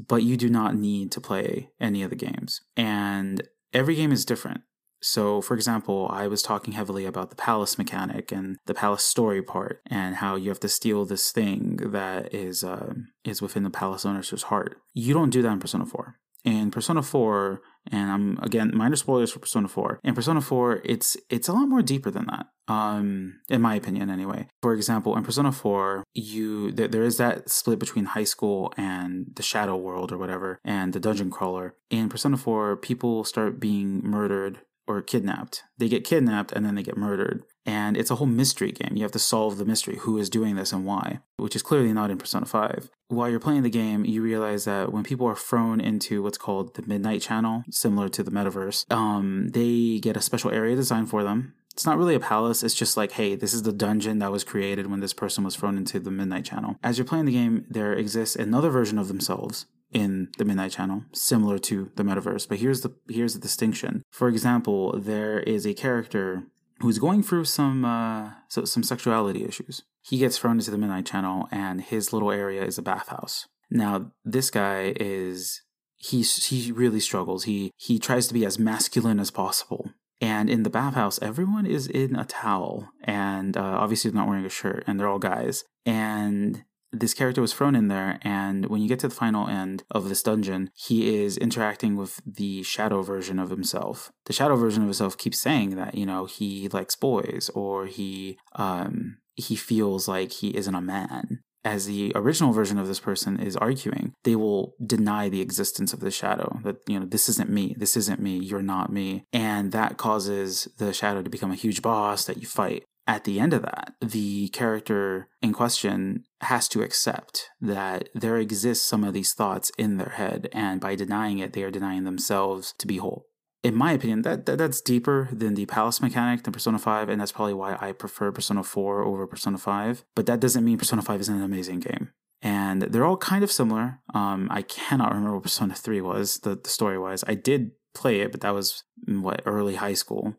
But 0.07 0.23
you 0.23 0.35
do 0.35 0.49
not 0.49 0.75
need 0.75 1.11
to 1.11 1.21
play 1.21 1.69
any 1.79 2.01
of 2.01 2.09
the 2.09 2.15
games. 2.15 2.61
And 2.75 3.47
every 3.71 3.95
game 3.95 4.11
is 4.11 4.25
different. 4.25 4.61
So, 5.01 5.41
for 5.41 5.53
example, 5.53 6.09
I 6.11 6.27
was 6.27 6.41
talking 6.41 6.73
heavily 6.73 7.05
about 7.05 7.29
the 7.29 7.35
palace 7.35 7.77
mechanic 7.77 8.31
and 8.31 8.57
the 8.65 8.73
palace 8.73 9.03
story 9.03 9.41
part, 9.41 9.81
and 9.89 10.15
how 10.15 10.35
you 10.35 10.49
have 10.49 10.59
to 10.61 10.69
steal 10.69 11.05
this 11.05 11.31
thing 11.31 11.77
that 11.77 12.33
is 12.33 12.63
uh, 12.63 12.93
is 13.23 13.41
within 13.41 13.63
the 13.63 13.69
palace 13.69 14.05
owner's 14.05 14.43
heart. 14.43 14.81
You 14.93 15.13
don't 15.13 15.29
do 15.29 15.41
that 15.41 15.51
in 15.51 15.59
Persona 15.59 15.85
4 15.85 16.15
in 16.43 16.71
Persona 16.71 17.01
4, 17.01 17.61
and 17.91 18.11
I'm 18.11 18.39
again 18.41 18.71
minor 18.73 18.95
spoilers 18.95 19.31
for 19.31 19.39
Persona 19.39 19.67
4. 19.67 19.99
In 20.03 20.15
Persona 20.15 20.41
4, 20.41 20.81
it's 20.85 21.17
it's 21.29 21.47
a 21.47 21.53
lot 21.53 21.67
more 21.67 21.81
deeper 21.81 22.11
than 22.11 22.27
that. 22.27 22.47
Um, 22.67 23.39
in 23.49 23.61
my 23.61 23.75
opinion, 23.75 24.09
anyway. 24.09 24.47
For 24.61 24.73
example, 24.73 25.15
in 25.17 25.23
Persona 25.23 25.51
4, 25.51 26.03
you 26.13 26.71
th- 26.71 26.91
there 26.91 27.03
is 27.03 27.17
that 27.17 27.49
split 27.49 27.79
between 27.79 28.05
high 28.05 28.23
school 28.23 28.73
and 28.77 29.27
the 29.35 29.43
shadow 29.43 29.75
world 29.75 30.11
or 30.11 30.17
whatever, 30.17 30.59
and 30.63 30.93
the 30.93 30.99
dungeon 30.99 31.31
crawler. 31.31 31.75
In 31.89 32.09
Persona 32.09 32.37
4, 32.37 32.77
people 32.77 33.23
start 33.23 33.59
being 33.59 34.01
murdered 34.03 34.59
or 34.89 35.01
kidnapped. 35.01 35.63
They 35.77 35.88
get 35.88 36.03
kidnapped 36.03 36.51
and 36.51 36.65
then 36.65 36.75
they 36.75 36.84
get 36.84 36.98
murdered. 36.98 37.43
And 37.65 37.96
it's 37.96 38.10
a 38.10 38.15
whole 38.15 38.27
mystery 38.27 38.72
game. 38.72 38.98
You 38.98 39.03
have 39.03 39.12
to 39.12 39.19
solve 39.19 39.58
the 39.58 39.65
mystery 39.65 39.98
who 39.98 40.17
is 40.17 40.29
doing 40.29 40.55
this 40.55 40.74
and 40.74 40.86
why, 40.86 41.19
which 41.38 41.55
is 41.55 41.62
clearly 41.62 41.93
not 41.93 42.10
in 42.10 42.17
Persona 42.17 42.48
5. 42.48 42.89
While 43.10 43.29
you're 43.29 43.39
playing 43.39 43.62
the 43.62 43.69
game, 43.69 44.03
you 44.05 44.24
realize 44.24 44.65
that 44.65 44.91
when 44.91 45.03
people 45.03 45.27
are 45.27 45.36
thrown 45.36 45.79
into 45.79 46.24
what's 46.24 46.39
called 46.39 46.74
the 46.74 46.81
Midnight 46.81 47.22
Channel, 47.22 47.63
similar 47.69 48.10
to 48.10 48.24
the 48.24 48.31
metaverse, 48.31 48.91
um, 48.91 49.50
they 49.50 50.00
get 50.00 50.17
a 50.17 50.22
special 50.22 50.50
area 50.50 50.75
designed 50.75 51.10
for 51.10 51.24
them. 51.24 51.53
It's 51.74 51.86
not 51.86 51.98
really 51.98 52.15
a 52.15 52.19
palace, 52.19 52.63
it's 52.63 52.74
just 52.74 52.98
like, 52.98 53.13
hey, 53.13 53.36
this 53.36 53.53
is 53.53 53.63
the 53.63 53.72
dungeon 53.72 54.19
that 54.19 54.31
was 54.31 54.43
created 54.43 54.88
when 54.88 55.00
this 55.00 55.13
person 55.13 55.43
was 55.43 55.55
thrown 55.55 55.77
into 55.77 56.00
the 56.00 56.12
Midnight 56.12 56.46
Channel. 56.46 56.75
As 56.84 56.98
you're 56.98 57.05
playing 57.05 57.25
the 57.25 57.31
game, 57.31 57.65
there 57.69 57.93
exists 57.93 58.36
another 58.36 58.69
version 58.69 58.98
of 58.98 59.08
themselves 59.08 59.65
in 59.91 60.29
the 60.38 60.46
Midnight 60.46 60.72
Channel, 60.72 61.03
similar 61.13 61.58
to 61.60 61.91
the 61.96 62.03
metaverse. 62.03 62.48
But 62.48 62.60
here's 62.60 62.81
the 62.81 62.93
here's 63.10 63.34
the 63.34 63.39
distinction. 63.39 64.03
For 64.12 64.27
example, 64.27 65.00
there 65.00 65.39
is 65.39 65.65
a 65.65 65.74
character 65.74 66.43
who's 66.79 67.00
going 67.00 67.24
through 67.24 67.46
some 67.46 67.86
uh, 67.86 68.31
so, 68.48 68.65
some 68.65 68.84
sexuality 68.84 69.43
issues. 69.43 69.84
He 70.01 70.17
gets 70.17 70.38
thrown 70.38 70.58
into 70.58 70.72
the 70.72 70.77
Midnight 70.77 71.05
Channel, 71.05 71.48
and 71.51 71.81
his 71.81 72.13
little 72.13 72.31
area 72.31 72.63
is 72.63 72.77
a 72.77 72.84
bathhouse. 72.84 73.48
Now, 73.69 74.12
this 74.24 74.50
guy 74.50 74.93
is 75.00 75.62
he 75.96 76.22
he 76.22 76.72
really 76.72 77.00
struggles. 77.00 77.43
He 77.43 77.72
he 77.75 78.00
tries 78.00 78.27
to 78.27 78.34
be 78.34 78.46
as 78.46 78.60
masculine 78.60 79.19
as 79.19 79.31
possible. 79.31 79.91
And 80.22 80.50
in 80.50 80.63
the 80.63 80.69
bathhouse, 80.69 81.17
everyone 81.22 81.65
is 81.65 81.88
in 81.88 82.15
a 82.15 82.25
towel, 82.25 82.89
and 83.03 83.55
uh, 83.55 83.62
obviously 83.62 84.12
not 84.12 84.27
wearing 84.27 84.46
a 84.46 84.50
shirt, 84.50 84.84
and 84.86 85.00
they're 85.00 85.08
all 85.08 85.19
guys. 85.19 85.63
And 85.86 86.65
this 86.91 87.13
character 87.13 87.41
was 87.41 87.53
thrown 87.53 87.75
in 87.75 87.88
there, 87.88 88.19
and 88.22 88.65
when 88.67 88.81
you 88.81 88.88
get 88.88 89.00
to 89.00 89.08
the 89.08 89.15
final 89.15 89.48
end 89.48 89.84
of 89.91 90.10
this 90.10 90.24
dungeon, 90.24 90.72
he 90.74 91.24
is 91.24 91.38
interacting 91.38 91.96
with 91.96 92.19
the 92.25 92.63
shadow 92.63 93.02
version 93.02 93.39
of 93.39 93.49
himself. 93.49 94.12
The 94.25 94.34
shadow 94.34 94.56
version 94.56 94.84
of 94.84 94.88
himself 94.88 95.17
keeps 95.17 95.39
saying 95.39 95.75
that 95.75 95.95
you 95.95 96.06
know 96.06 96.25
he 96.25 96.67
likes 96.69 96.95
boys, 96.95 97.49
or 97.54 97.86
he 97.86 98.38
um 98.56 99.17
he 99.36 99.56
feels 99.56 100.08
like 100.08 100.32
he 100.32 100.56
isn't 100.56 100.75
a 100.75 100.82
man. 100.82 101.41
As 101.65 101.88
the 101.88 102.13
original 102.15 102.54
version 102.54 102.78
of 102.78 102.88
this 102.88 103.02
person 103.02 103.38
is 103.38 103.58
arguing, 103.58 104.13
they 104.23 104.36
will 104.36 104.75
deny 104.84 105.28
the 105.28 105.41
existence 105.41 105.91
of 105.91 105.99
the 105.99 106.10
shadow. 106.10 106.60
That 106.63 106.78
you 106.88 106.99
know 106.99 107.06
this 107.06 107.28
isn't 107.30 107.49
me, 107.49 107.75
this 107.78 107.97
isn't 107.97 108.21
me, 108.21 108.38
you're 108.38 108.62
not 108.62 108.91
me, 108.91 109.25
and 109.34 109.71
that 109.73 109.97
causes 109.97 110.67
the 110.78 110.93
shadow 110.93 111.21
to 111.21 111.30
become 111.30 111.52
a 111.52 111.56
huge 111.56 111.82
boss 111.82 112.25
that 112.25 112.38
you 112.38 112.47
fight 112.47 112.86
at 113.10 113.24
the 113.24 113.39
end 113.39 113.54
of 113.54 113.63
that, 113.63 113.95
the 114.02 114.50
character 114.50 115.30
in 115.41 115.52
question 115.52 116.26
has 116.41 116.67
to 116.67 116.84
accept 116.84 117.50
that 117.60 118.08
there 118.13 118.38
exists 118.38 118.86
some 118.86 119.04
of 119.04 119.15
these 119.15 119.34
thoughts 119.34 119.72
in 119.80 119.98
their 119.98 120.12
head, 120.12 120.48
and 120.54 120.80
by 120.80 120.93
denying 120.93 121.39
it, 121.39 121.54
they 121.54 121.63
are 121.63 121.72
denying 121.72 122.04
themselves 122.04 122.76
to 122.78 122.86
be 122.86 122.98
whole. 122.98 123.26
In 123.63 123.74
my 123.74 123.93
opinion, 123.93 124.22
that, 124.22 124.45
that 124.45 124.60
that's 124.60 124.80
deeper 124.80 125.28
than 125.32 125.56
the 125.56 125.65
palace 125.65 126.04
mechanic 126.04 126.43
than 126.43 126.54
Persona 126.54 126.78
5, 126.78 127.10
and 127.10 127.19
that's 127.19 127.32
probably 127.32 127.56
why 127.56 127.76
I 127.82 127.93
prefer 127.93 128.32
Persona 128.32 128.63
4 128.63 129.02
over 129.02 129.26
Persona 129.26 129.58
5. 129.58 130.06
But 130.15 130.28
that 130.28 130.39
doesn't 130.39 130.63
mean 130.63 130.78
Persona 130.78 131.02
5 131.02 131.19
isn't 131.22 131.36
an 131.36 131.43
amazing 131.43 131.80
game. 131.80 132.12
And 132.43 132.84
they're 132.84 133.06
all 133.06 133.17
kind 133.17 133.43
of 133.43 133.52
similar. 133.52 134.02
Um, 134.13 134.50
I 134.52 134.62
cannot 134.62 135.10
remember 135.10 135.34
what 135.34 135.43
Persona 135.43 135.74
3 135.74 136.00
was, 136.02 136.38
the, 136.43 136.56
the 136.63 136.69
story 136.69 137.00
was. 137.00 137.24
I 137.28 137.34
did 137.34 137.72
play 137.95 138.22
it, 138.22 138.32
but 138.32 138.41
that 138.41 138.54
was 138.54 138.84
what 139.08 139.41
early 139.48 139.76
high 139.76 139.95
school. 139.95 140.36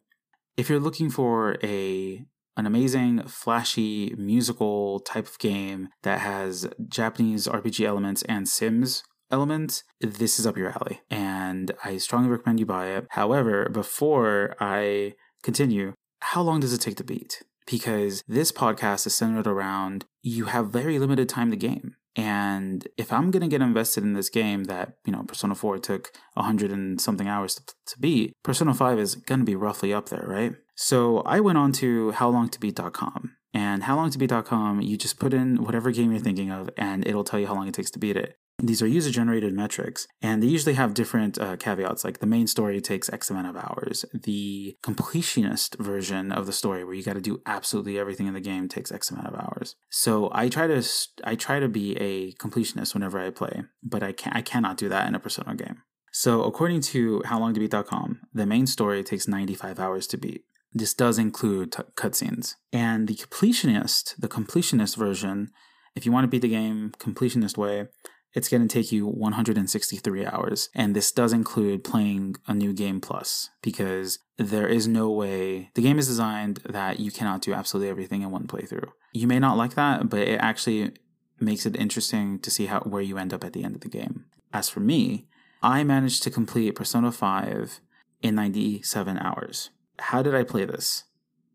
If 0.56 0.70
you're 0.70 0.78
looking 0.78 1.10
for 1.10 1.58
a 1.64 2.24
an 2.60 2.66
amazing, 2.66 3.22
flashy, 3.26 4.14
musical 4.16 5.00
type 5.00 5.26
of 5.26 5.38
game 5.38 5.88
that 6.02 6.20
has 6.20 6.68
Japanese 6.88 7.48
RPG 7.48 7.84
elements 7.86 8.22
and 8.24 8.46
Sims 8.46 9.02
elements, 9.30 9.82
this 10.00 10.38
is 10.38 10.46
up 10.46 10.56
your 10.56 10.70
alley. 10.70 11.00
And 11.10 11.72
I 11.84 11.96
strongly 11.96 12.28
recommend 12.28 12.60
you 12.60 12.66
buy 12.66 12.88
it. 12.88 13.06
However, 13.10 13.68
before 13.70 14.54
I 14.60 15.14
continue, 15.42 15.94
how 16.20 16.42
long 16.42 16.60
does 16.60 16.74
it 16.74 16.80
take 16.80 16.96
to 16.96 17.04
beat? 17.04 17.42
Because 17.66 18.22
this 18.28 18.52
podcast 18.52 19.06
is 19.06 19.14
centered 19.14 19.46
around 19.46 20.04
you 20.22 20.46
have 20.46 20.70
very 20.70 20.98
limited 20.98 21.28
time 21.28 21.50
to 21.50 21.56
game. 21.56 21.96
And 22.16 22.86
if 22.96 23.12
I'm 23.12 23.30
going 23.30 23.42
to 23.42 23.48
get 23.48 23.62
invested 23.62 24.02
in 24.02 24.14
this 24.14 24.28
game 24.28 24.64
that, 24.64 24.94
you 25.06 25.12
know, 25.12 25.22
Persona 25.22 25.54
4 25.54 25.78
took 25.78 26.10
100 26.34 26.72
and 26.72 27.00
something 27.00 27.28
hours 27.28 27.54
to, 27.54 27.62
to 27.86 27.98
beat, 27.98 28.34
Persona 28.42 28.74
5 28.74 28.98
is 28.98 29.14
going 29.14 29.38
to 29.38 29.44
be 29.44 29.54
roughly 29.54 29.94
up 29.94 30.08
there, 30.08 30.24
right? 30.26 30.54
So 30.80 31.18
I 31.26 31.40
went 31.40 31.58
on 31.58 31.72
to 31.72 32.10
howlongtobeat.com. 32.16 33.36
And 33.52 33.82
howlongtobeat.com, 33.82 34.80
you 34.80 34.96
just 34.96 35.18
put 35.18 35.34
in 35.34 35.62
whatever 35.62 35.90
game 35.90 36.10
you're 36.10 36.22
thinking 36.22 36.50
of, 36.50 36.70
and 36.78 37.06
it'll 37.06 37.22
tell 37.22 37.38
you 37.38 37.46
how 37.46 37.54
long 37.54 37.68
it 37.68 37.74
takes 37.74 37.90
to 37.90 37.98
beat 37.98 38.16
it. 38.16 38.38
These 38.62 38.80
are 38.80 38.86
user 38.86 39.10
generated 39.10 39.52
metrics, 39.52 40.06
and 40.22 40.42
they 40.42 40.46
usually 40.46 40.74
have 40.74 40.94
different 40.94 41.38
uh, 41.38 41.56
caveats. 41.56 42.02
Like 42.02 42.20
the 42.20 42.26
main 42.26 42.46
story 42.46 42.80
takes 42.80 43.12
X 43.12 43.28
amount 43.28 43.48
of 43.48 43.56
hours. 43.56 44.06
The 44.14 44.78
completionist 44.82 45.78
version 45.78 46.32
of 46.32 46.46
the 46.46 46.52
story, 46.52 46.82
where 46.82 46.94
you 46.94 47.02
got 47.02 47.14
to 47.14 47.20
do 47.20 47.42
absolutely 47.44 47.98
everything 47.98 48.26
in 48.26 48.32
the 48.32 48.40
game, 48.40 48.66
takes 48.66 48.90
X 48.90 49.10
amount 49.10 49.26
of 49.26 49.34
hours. 49.34 49.76
So 49.90 50.30
I 50.32 50.48
try 50.48 50.66
to 50.66 50.82
I 51.24 51.34
try 51.34 51.60
to 51.60 51.68
be 51.68 51.94
a 51.98 52.32
completionist 52.34 52.94
whenever 52.94 53.20
I 53.20 53.28
play, 53.28 53.64
but 53.82 54.02
I 54.02 54.12
can 54.12 54.32
I 54.34 54.40
cannot 54.40 54.78
do 54.78 54.88
that 54.88 55.06
in 55.06 55.14
a 55.14 55.20
Persona 55.20 55.54
game. 55.54 55.82
So 56.12 56.42
according 56.42 56.80
to 56.92 57.22
howlongtobeat.com, 57.26 58.20
the 58.32 58.46
main 58.46 58.66
story 58.66 59.04
takes 59.04 59.28
95 59.28 59.78
hours 59.78 60.06
to 60.08 60.16
beat. 60.16 60.44
This 60.72 60.94
does 60.94 61.18
include 61.18 61.72
t- 61.72 61.82
cutscenes. 61.96 62.54
And 62.72 63.08
the 63.08 63.14
completionist, 63.14 64.16
the 64.16 64.28
completionist 64.28 64.96
version, 64.96 65.50
if 65.94 66.06
you 66.06 66.12
want 66.12 66.24
to 66.24 66.28
beat 66.28 66.42
the 66.42 66.48
game 66.48 66.92
completionist 66.98 67.56
way, 67.56 67.88
it's 68.32 68.48
going 68.48 68.66
to 68.66 68.68
take 68.68 68.92
you 68.92 69.06
163 69.06 70.26
hours. 70.26 70.68
And 70.74 70.94
this 70.94 71.10
does 71.10 71.32
include 71.32 71.82
playing 71.82 72.36
a 72.46 72.54
new 72.54 72.72
game 72.72 73.00
plus 73.00 73.50
because 73.62 74.20
there 74.38 74.68
is 74.68 74.86
no 74.86 75.10
way 75.10 75.70
the 75.74 75.82
game 75.82 75.98
is 75.98 76.06
designed 76.06 76.60
that 76.68 77.00
you 77.00 77.10
cannot 77.10 77.42
do 77.42 77.52
absolutely 77.52 77.90
everything 77.90 78.22
in 78.22 78.30
one 78.30 78.46
playthrough. 78.46 78.90
You 79.12 79.26
may 79.26 79.40
not 79.40 79.56
like 79.56 79.74
that, 79.74 80.08
but 80.08 80.20
it 80.20 80.38
actually 80.40 80.92
makes 81.40 81.66
it 81.66 81.74
interesting 81.74 82.38
to 82.38 82.50
see 82.50 82.66
how 82.66 82.80
where 82.80 83.02
you 83.02 83.18
end 83.18 83.34
up 83.34 83.42
at 83.42 83.52
the 83.52 83.64
end 83.64 83.74
of 83.74 83.80
the 83.80 83.88
game. 83.88 84.26
As 84.52 84.68
for 84.68 84.80
me, 84.80 85.26
I 85.62 85.82
managed 85.84 86.22
to 86.22 86.30
complete 86.30 86.74
Persona 86.74 87.10
5 87.10 87.80
in 88.22 88.34
97 88.34 89.18
hours 89.18 89.70
how 90.00 90.22
did 90.22 90.34
I 90.34 90.44
play 90.44 90.64
this? 90.64 91.04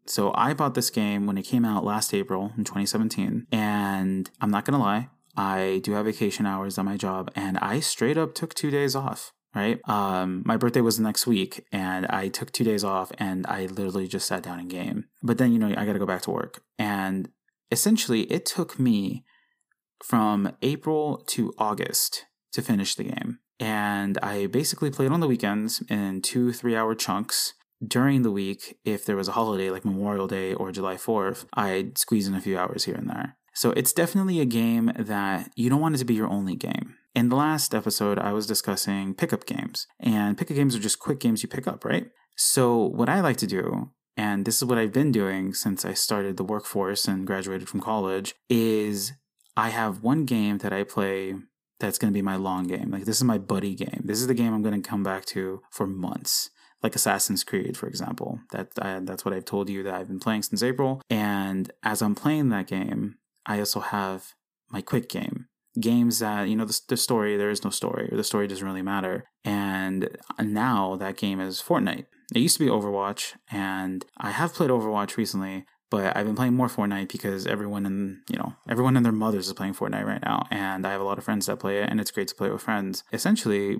So 0.07 0.31
I 0.35 0.53
bought 0.53 0.75
this 0.75 0.89
game 0.89 1.25
when 1.25 1.37
it 1.37 1.43
came 1.43 1.65
out 1.65 1.83
last 1.83 2.13
April 2.13 2.53
in 2.57 2.63
2017, 2.63 3.47
and 3.51 4.29
I'm 4.39 4.51
not 4.51 4.65
gonna 4.65 4.79
lie, 4.79 5.09
I 5.35 5.81
do 5.83 5.93
have 5.93 6.05
vacation 6.05 6.45
hours 6.45 6.77
on 6.77 6.85
my 6.85 6.97
job, 6.97 7.31
and 7.35 7.57
I 7.57 7.79
straight 7.79 8.17
up 8.17 8.33
took 8.33 8.53
two 8.53 8.71
days 8.71 8.95
off. 8.95 9.31
Right. 9.53 9.79
Um, 9.87 10.43
my 10.45 10.57
birthday 10.57 10.81
was 10.81 10.99
next 10.99 11.25
week, 11.25 11.65
and 11.71 12.05
I 12.07 12.27
took 12.27 12.51
two 12.51 12.65
days 12.65 12.83
off, 12.83 13.11
and 13.17 13.47
I 13.47 13.67
literally 13.67 14.05
just 14.05 14.27
sat 14.27 14.43
down 14.43 14.59
and 14.59 14.69
game. 14.69 15.05
But 15.23 15.37
then 15.37 15.53
you 15.53 15.59
know 15.59 15.73
I 15.77 15.85
got 15.85 15.93
to 15.93 15.99
go 15.99 16.05
back 16.05 16.23
to 16.23 16.31
work, 16.31 16.61
and 16.77 17.29
essentially 17.71 18.23
it 18.23 18.45
took 18.45 18.77
me 18.77 19.23
from 20.03 20.51
April 20.61 21.23
to 21.27 21.53
August 21.57 22.25
to 22.51 22.61
finish 22.61 22.95
the 22.95 23.05
game. 23.05 23.39
And 23.59 24.17
I 24.21 24.47
basically 24.47 24.91
played 24.91 25.11
on 25.11 25.21
the 25.21 25.27
weekends 25.27 25.81
in 25.89 26.21
two, 26.21 26.51
three 26.51 26.75
hour 26.75 26.93
chunks 26.93 27.53
during 27.87 28.21
the 28.21 28.31
week, 28.31 28.77
if 28.85 29.05
there 29.05 29.15
was 29.15 29.27
a 29.27 29.33
holiday 29.33 29.69
like 29.69 29.85
Memorial 29.85 30.27
Day 30.27 30.53
or 30.53 30.71
July 30.71 30.95
4th, 30.95 31.45
I'd 31.53 31.97
squeeze 31.97 32.27
in 32.27 32.35
a 32.35 32.41
few 32.41 32.57
hours 32.57 32.85
here 32.85 32.95
and 32.95 33.09
there. 33.09 33.37
So 33.53 33.71
it's 33.71 33.93
definitely 33.93 34.41
a 34.41 34.45
game 34.45 34.91
that 34.97 35.51
you 35.55 35.69
don't 35.69 35.79
want 35.79 35.95
it 35.95 35.99
to 35.99 36.05
be 36.05 36.13
your 36.13 36.27
only 36.27 36.55
game. 36.55 36.95
In 37.15 37.29
the 37.29 37.37
last 37.37 37.73
episode, 37.73 38.19
I 38.19 38.33
was 38.33 38.45
discussing 38.45 39.13
pickup 39.13 39.45
games, 39.45 39.87
and 39.99 40.37
pickup 40.37 40.57
games 40.57 40.75
are 40.75 40.79
just 40.79 40.99
quick 40.99 41.21
games 41.21 41.41
you 41.41 41.47
pick 41.47 41.65
up, 41.65 41.85
right? 41.85 42.07
So, 42.35 42.77
what 42.77 43.07
I 43.07 43.21
like 43.21 43.37
to 43.37 43.47
do, 43.47 43.91
and 44.17 44.43
this 44.43 44.57
is 44.57 44.65
what 44.65 44.77
I've 44.77 44.91
been 44.91 45.13
doing 45.13 45.53
since 45.53 45.85
I 45.85 45.93
started 45.93 46.35
the 46.35 46.43
workforce 46.43 47.05
and 47.07 47.25
graduated 47.25 47.69
from 47.69 47.79
college, 47.79 48.35
is 48.49 49.13
I 49.55 49.69
have 49.69 50.03
one 50.03 50.25
game 50.25 50.57
that 50.57 50.73
I 50.73 50.83
play 50.83 51.35
that's 51.79 51.97
going 51.97 52.11
to 52.11 52.17
be 52.17 52.21
my 52.21 52.35
long 52.35 52.67
game. 52.67 52.91
Like, 52.91 53.05
this 53.05 53.17
is 53.17 53.23
my 53.23 53.37
buddy 53.37 53.75
game. 53.75 54.01
This 54.03 54.19
is 54.19 54.27
the 54.27 54.33
game 54.33 54.53
I'm 54.53 54.63
going 54.63 54.81
to 54.81 54.89
come 54.89 55.03
back 55.03 55.23
to 55.27 55.61
for 55.71 55.87
months 55.87 56.49
like 56.83 56.95
Assassin's 56.95 57.43
Creed, 57.43 57.77
for 57.77 57.87
example. 57.87 58.39
That 58.51 58.69
I, 58.81 58.99
that's 58.99 59.25
what 59.25 59.33
I've 59.33 59.45
told 59.45 59.69
you 59.69 59.83
that 59.83 59.93
I've 59.93 60.07
been 60.07 60.19
playing 60.19 60.43
since 60.43 60.63
April. 60.63 61.01
And 61.09 61.71
as 61.83 62.01
I'm 62.01 62.15
playing 62.15 62.49
that 62.49 62.67
game, 62.67 63.15
I 63.45 63.59
also 63.59 63.79
have 63.79 64.33
my 64.69 64.81
quick 64.81 65.09
game. 65.09 65.47
Games 65.79 66.19
that 66.19 66.47
you 66.47 66.55
know 66.55 66.63
the, 66.65 66.79
the 66.87 66.95
story 66.95 67.35
there 67.35 67.49
is 67.49 67.65
no 67.65 67.69
story 67.69 68.07
or 68.09 68.15
the 68.15 68.23
story 68.23 68.47
doesn't 68.47 68.65
really 68.65 68.81
matter. 68.81 69.25
And 69.43 70.17
now 70.39 70.95
that 70.95 71.17
game 71.17 71.41
is 71.41 71.61
Fortnite. 71.61 72.05
It 72.33 72.39
used 72.39 72.57
to 72.57 72.63
be 72.63 72.71
Overwatch, 72.71 73.33
and 73.51 74.05
I 74.17 74.31
have 74.31 74.53
played 74.53 74.71
Overwatch 74.71 75.15
recently, 75.17 75.65
but 75.91 76.15
I've 76.15 76.25
been 76.25 76.35
playing 76.35 76.55
more 76.55 76.67
Fortnite 76.67 77.11
because 77.11 77.45
everyone 77.45 77.85
in 77.85 78.21
you 78.29 78.37
know 78.37 78.53
everyone 78.69 78.97
and 78.97 79.05
their 79.05 79.13
mothers 79.13 79.47
is 79.47 79.53
playing 79.53 79.73
Fortnite 79.73 80.05
right 80.05 80.23
now, 80.23 80.47
and 80.49 80.87
I 80.87 80.91
have 80.91 81.01
a 81.01 81.05
lot 81.05 81.17
of 81.17 81.23
friends 81.23 81.45
that 81.45 81.59
play 81.59 81.79
it, 81.79 81.89
and 81.89 81.99
it's 81.99 82.11
great 82.11 82.29
to 82.29 82.35
play 82.35 82.49
with 82.49 82.61
friends. 82.61 83.03
Essentially, 83.11 83.77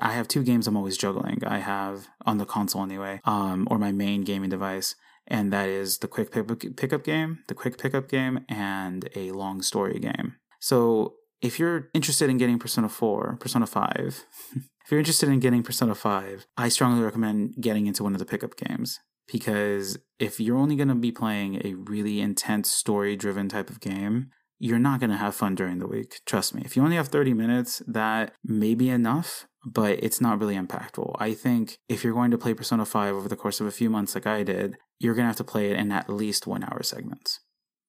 I 0.00 0.12
have 0.12 0.28
two 0.28 0.42
games 0.42 0.66
I'm 0.66 0.76
always 0.76 0.96
juggling. 0.96 1.42
I 1.46 1.58
have 1.58 2.08
on 2.24 2.38
the 2.38 2.44
console 2.44 2.82
anyway, 2.82 3.20
um, 3.24 3.66
or 3.70 3.78
my 3.78 3.92
main 3.92 4.22
gaming 4.22 4.50
device, 4.50 4.94
and 5.26 5.52
that 5.52 5.68
is 5.68 5.98
the 5.98 6.08
quick 6.08 6.30
pickup 6.32 7.04
game, 7.04 7.40
the 7.48 7.54
quick 7.54 7.78
pickup 7.78 8.08
game, 8.08 8.44
and 8.48 9.08
a 9.14 9.32
long 9.32 9.62
story 9.62 9.98
game. 9.98 10.36
So 10.60 11.14
if 11.40 11.58
you're 11.58 11.88
interested 11.94 12.30
in 12.30 12.38
getting 12.38 12.58
Persona 12.58 12.88
4, 12.88 13.36
Persona 13.40 13.66
5, 13.66 14.24
if 14.56 14.90
you're 14.90 15.00
interested 15.00 15.28
in 15.28 15.40
getting 15.40 15.62
Persona 15.62 15.94
5, 15.94 16.46
I 16.56 16.68
strongly 16.68 17.02
recommend 17.02 17.54
getting 17.60 17.86
into 17.86 18.02
one 18.02 18.14
of 18.14 18.18
the 18.18 18.24
pickup 18.24 18.56
games 18.56 19.00
because 19.30 19.98
if 20.18 20.40
you're 20.40 20.56
only 20.56 20.76
going 20.76 20.88
to 20.88 20.94
be 20.94 21.12
playing 21.12 21.60
a 21.64 21.74
really 21.74 22.20
intense 22.20 22.70
story 22.70 23.16
driven 23.16 23.48
type 23.48 23.70
of 23.70 23.80
game, 23.80 24.30
you're 24.58 24.78
not 24.78 25.00
going 25.00 25.10
to 25.10 25.16
have 25.16 25.34
fun 25.34 25.54
during 25.54 25.78
the 25.78 25.86
week. 25.86 26.20
Trust 26.26 26.54
me. 26.54 26.62
If 26.64 26.76
you 26.76 26.82
only 26.82 26.96
have 26.96 27.08
30 27.08 27.34
minutes, 27.34 27.82
that 27.86 28.32
may 28.44 28.74
be 28.74 28.88
enough, 28.88 29.46
but 29.64 30.02
it's 30.02 30.20
not 30.20 30.40
really 30.40 30.56
impactful. 30.56 31.14
I 31.18 31.34
think 31.34 31.78
if 31.88 32.02
you're 32.02 32.14
going 32.14 32.30
to 32.30 32.38
play 32.38 32.54
Persona 32.54 32.86
5 32.86 33.14
over 33.14 33.28
the 33.28 33.36
course 33.36 33.60
of 33.60 33.66
a 33.66 33.72
few 33.72 33.90
months, 33.90 34.14
like 34.14 34.26
I 34.26 34.42
did, 34.42 34.76
you're 34.98 35.14
going 35.14 35.24
to 35.24 35.28
have 35.28 35.36
to 35.36 35.44
play 35.44 35.70
it 35.70 35.78
in 35.78 35.92
at 35.92 36.08
least 36.08 36.46
one 36.46 36.64
hour 36.64 36.82
segments. 36.82 37.40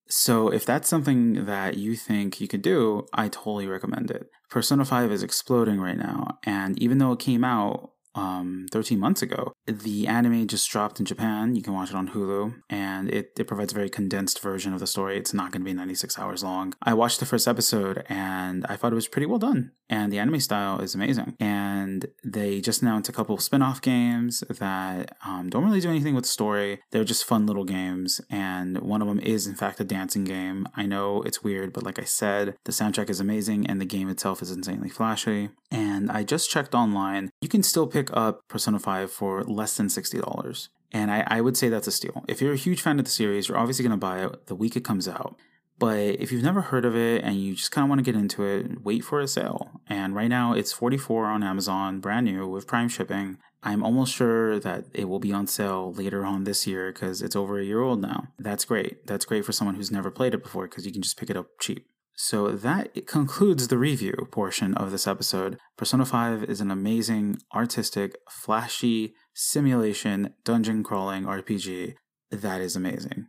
So 0.10 0.50
if 0.50 0.66
that's 0.66 0.88
something 0.88 1.46
that 1.46 1.78
you 1.78 1.96
think 1.96 2.40
you 2.40 2.48
could 2.48 2.62
do, 2.62 3.06
I 3.14 3.28
totally 3.28 3.68
recommend 3.68 4.10
it. 4.10 4.28
Persona 4.50 4.86
5 4.86 5.12
is 5.12 5.24
exploding 5.24 5.82
right 5.82 5.98
now, 5.98 6.38
and 6.46 6.82
even 6.82 6.98
though 6.98 7.12
it 7.12 7.20
came 7.20 7.44
out 7.44 7.92
um, 8.18 8.66
13 8.72 9.00
months 9.00 9.22
ago. 9.22 9.54
The 9.66 10.08
anime 10.08 10.48
just 10.48 10.70
dropped 10.70 11.00
in 11.00 11.06
Japan. 11.06 11.56
You 11.56 11.62
can 11.62 11.74
watch 11.74 11.90
it 11.90 11.96
on 11.96 12.10
Hulu, 12.10 12.62
and 12.70 13.10
it, 13.10 13.32
it 13.38 13.48
provides 13.48 13.72
a 13.72 13.76
very 13.76 13.90
condensed 13.90 14.42
version 14.42 14.74
of 14.74 14.80
the 14.80 14.88
story. 14.88 15.18
It's 15.18 15.34
not 15.34 15.52
going 15.52 15.62
to 15.62 15.66
be 15.66 15.74
96 15.74 16.18
hours 16.18 16.44
long. 16.44 16.74
I 16.82 16.94
watched 16.94 17.20
the 17.20 17.26
first 17.26 17.48
episode, 17.48 18.04
and 18.10 18.66
I 18.68 18.76
thought 18.76 18.92
it 18.92 18.96
was 18.96 19.08
pretty 19.08 19.28
well 19.28 19.40
done. 19.40 19.72
And 19.90 20.12
the 20.12 20.20
anime 20.20 20.40
style 20.42 20.80
is 20.80 20.96
amazing. 20.96 21.36
And 21.40 22.08
they 22.24 22.60
just 22.60 22.82
announced 22.82 23.10
a 23.10 23.14
couple 23.14 23.38
spin 23.38 23.62
off 23.62 23.82
games 23.82 24.44
that 24.50 25.16
um, 25.26 25.50
don't 25.50 25.64
really 25.64 25.80
do 25.80 25.90
anything 25.90 26.14
with 26.14 26.26
the 26.26 26.30
story. 26.30 26.80
They're 26.92 27.06
just 27.06 27.24
fun 27.24 27.46
little 27.46 27.64
games, 27.64 28.20
and 28.30 28.80
one 28.80 29.02
of 29.02 29.08
them 29.08 29.20
is, 29.20 29.48
in 29.48 29.56
fact, 29.56 29.80
a 29.80 29.84
dancing 29.84 30.24
game. 30.24 30.68
I 30.76 30.86
know 30.86 31.22
it's 31.22 31.44
weird, 31.44 31.72
but 31.72 31.84
like 31.84 32.00
I 32.00 32.04
said, 32.04 32.56
the 32.66 32.72
soundtrack 32.72 33.10
is 33.10 33.20
amazing, 33.20 33.68
and 33.68 33.80
the 33.80 33.86
game 33.86 34.10
itself 34.10 34.42
is 34.42 34.52
insanely 34.52 34.90
flashy. 34.90 35.50
And 35.70 36.10
I 36.10 36.24
just 36.24 36.50
checked 36.50 36.74
online. 36.74 37.30
You 37.42 37.50
can 37.50 37.64
still 37.64 37.88
pick 37.88 38.07
pick 38.08 38.18
up 38.18 38.48
Persona 38.48 38.80
5 38.80 39.12
for 39.12 39.44
less 39.44 39.78
than 39.78 39.88
$60. 39.88 40.70
And 40.92 41.12
I, 41.12 41.24
I 41.28 41.42
would 41.42 41.58
say 41.58 41.70
that's 41.70 41.88
a 41.88 41.92
steal. 41.92 42.24
If 42.28 42.42
you're 42.42 42.54
a 42.54 42.58
huge 42.58 42.82
fan 42.82 43.00
of 43.00 43.06
the 43.06 43.12
series, 43.12 43.48
you're 43.48 43.58
obviously 43.58 43.84
going 43.84 43.92
to 43.92 43.98
buy 43.98 44.24
it 44.24 44.48
the 44.48 44.56
week 44.56 44.76
it 44.76 44.86
comes 44.86 45.08
out. 45.08 45.36
But 45.80 45.98
if 45.98 46.32
you've 46.32 46.44
never 46.44 46.62
heard 46.62 46.86
of 46.86 46.96
it 46.96 47.24
and 47.24 47.36
you 47.36 47.54
just 47.54 47.72
kind 47.72 47.86
of 47.86 47.90
want 47.90 48.00
to 48.00 48.12
get 48.12 48.20
into 48.20 48.44
it, 48.44 48.84
wait 48.84 49.04
for 49.04 49.20
a 49.20 49.28
sale. 49.28 49.82
And 49.88 50.16
right 50.16 50.30
now 50.30 50.54
it's 50.54 50.72
44 50.72 51.26
on 51.26 51.44
Amazon, 51.44 52.00
brand 52.00 52.26
new 52.26 52.48
with 52.48 52.66
Prime 52.66 52.90
shipping. 52.90 53.38
I'm 53.62 53.84
almost 53.84 54.16
sure 54.16 54.60
that 54.60 54.86
it 54.94 55.08
will 55.10 55.20
be 55.20 55.34
on 55.34 55.46
sale 55.46 55.94
later 55.94 56.26
on 56.26 56.46
this 56.46 56.66
year 56.66 56.92
because 56.92 57.22
it's 57.22 57.36
over 57.36 57.60
a 57.60 57.66
year 57.66 57.82
old 57.82 58.02
now. 58.02 58.30
That's 58.40 58.66
great. 58.66 59.06
That's 59.06 59.26
great 59.26 59.46
for 59.46 59.52
someone 59.52 59.76
who's 59.76 59.92
never 59.92 60.10
played 60.10 60.34
it 60.34 60.42
before 60.42 60.68
because 60.68 60.86
you 60.86 60.92
can 60.92 61.02
just 61.02 61.18
pick 61.18 61.30
it 61.30 61.38
up 61.38 61.48
cheap. 61.60 61.86
So 62.20 62.50
that 62.50 63.06
concludes 63.06 63.68
the 63.68 63.78
review 63.78 64.28
portion 64.32 64.74
of 64.74 64.90
this 64.92 65.06
episode. 65.06 65.60
Persona 65.78 66.04
5 66.04 66.44
is 66.46 66.60
an 66.60 66.72
amazing, 66.72 67.38
artistic, 67.54 68.18
flashy 68.28 69.14
simulation 69.34 70.34
dungeon 70.44 70.84
crawling 70.84 71.26
RPG 71.26 71.94
that 72.32 72.62
is 72.62 72.76
amazing. 72.76 73.28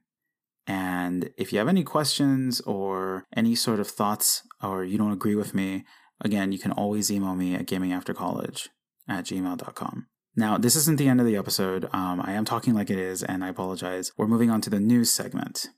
And 0.66 1.30
if 1.36 1.52
you 1.52 1.58
have 1.58 1.68
any 1.68 1.84
questions 1.84 2.60
or 2.62 3.24
any 3.34 3.54
sort 3.54 3.80
of 3.80 3.88
thoughts 3.88 4.42
or 4.62 4.84
you 4.84 4.98
don't 4.98 5.12
agree 5.12 5.34
with 5.34 5.54
me, 5.54 5.84
again, 6.20 6.52
you 6.52 6.58
can 6.58 6.72
always 6.72 7.10
email 7.10 7.34
me 7.34 7.54
at 7.54 7.66
gamingaftercollege 7.66 8.68
at 9.08 9.24
gmail.com. 9.24 10.06
Now, 10.36 10.58
this 10.58 10.76
isn't 10.76 10.98
the 10.98 11.08
end 11.08 11.20
of 11.20 11.26
the 11.26 11.36
episode. 11.36 11.88
Um, 11.92 12.20
I 12.22 12.32
am 12.32 12.44
talking 12.44 12.74
like 12.74 12.90
it 12.90 12.98
is, 12.98 13.22
and 13.22 13.42
I 13.42 13.48
apologize. 13.48 14.12
We're 14.16 14.28
moving 14.28 14.50
on 14.50 14.60
to 14.62 14.70
the 14.70 14.78
news 14.78 15.10
segment. 15.10 15.68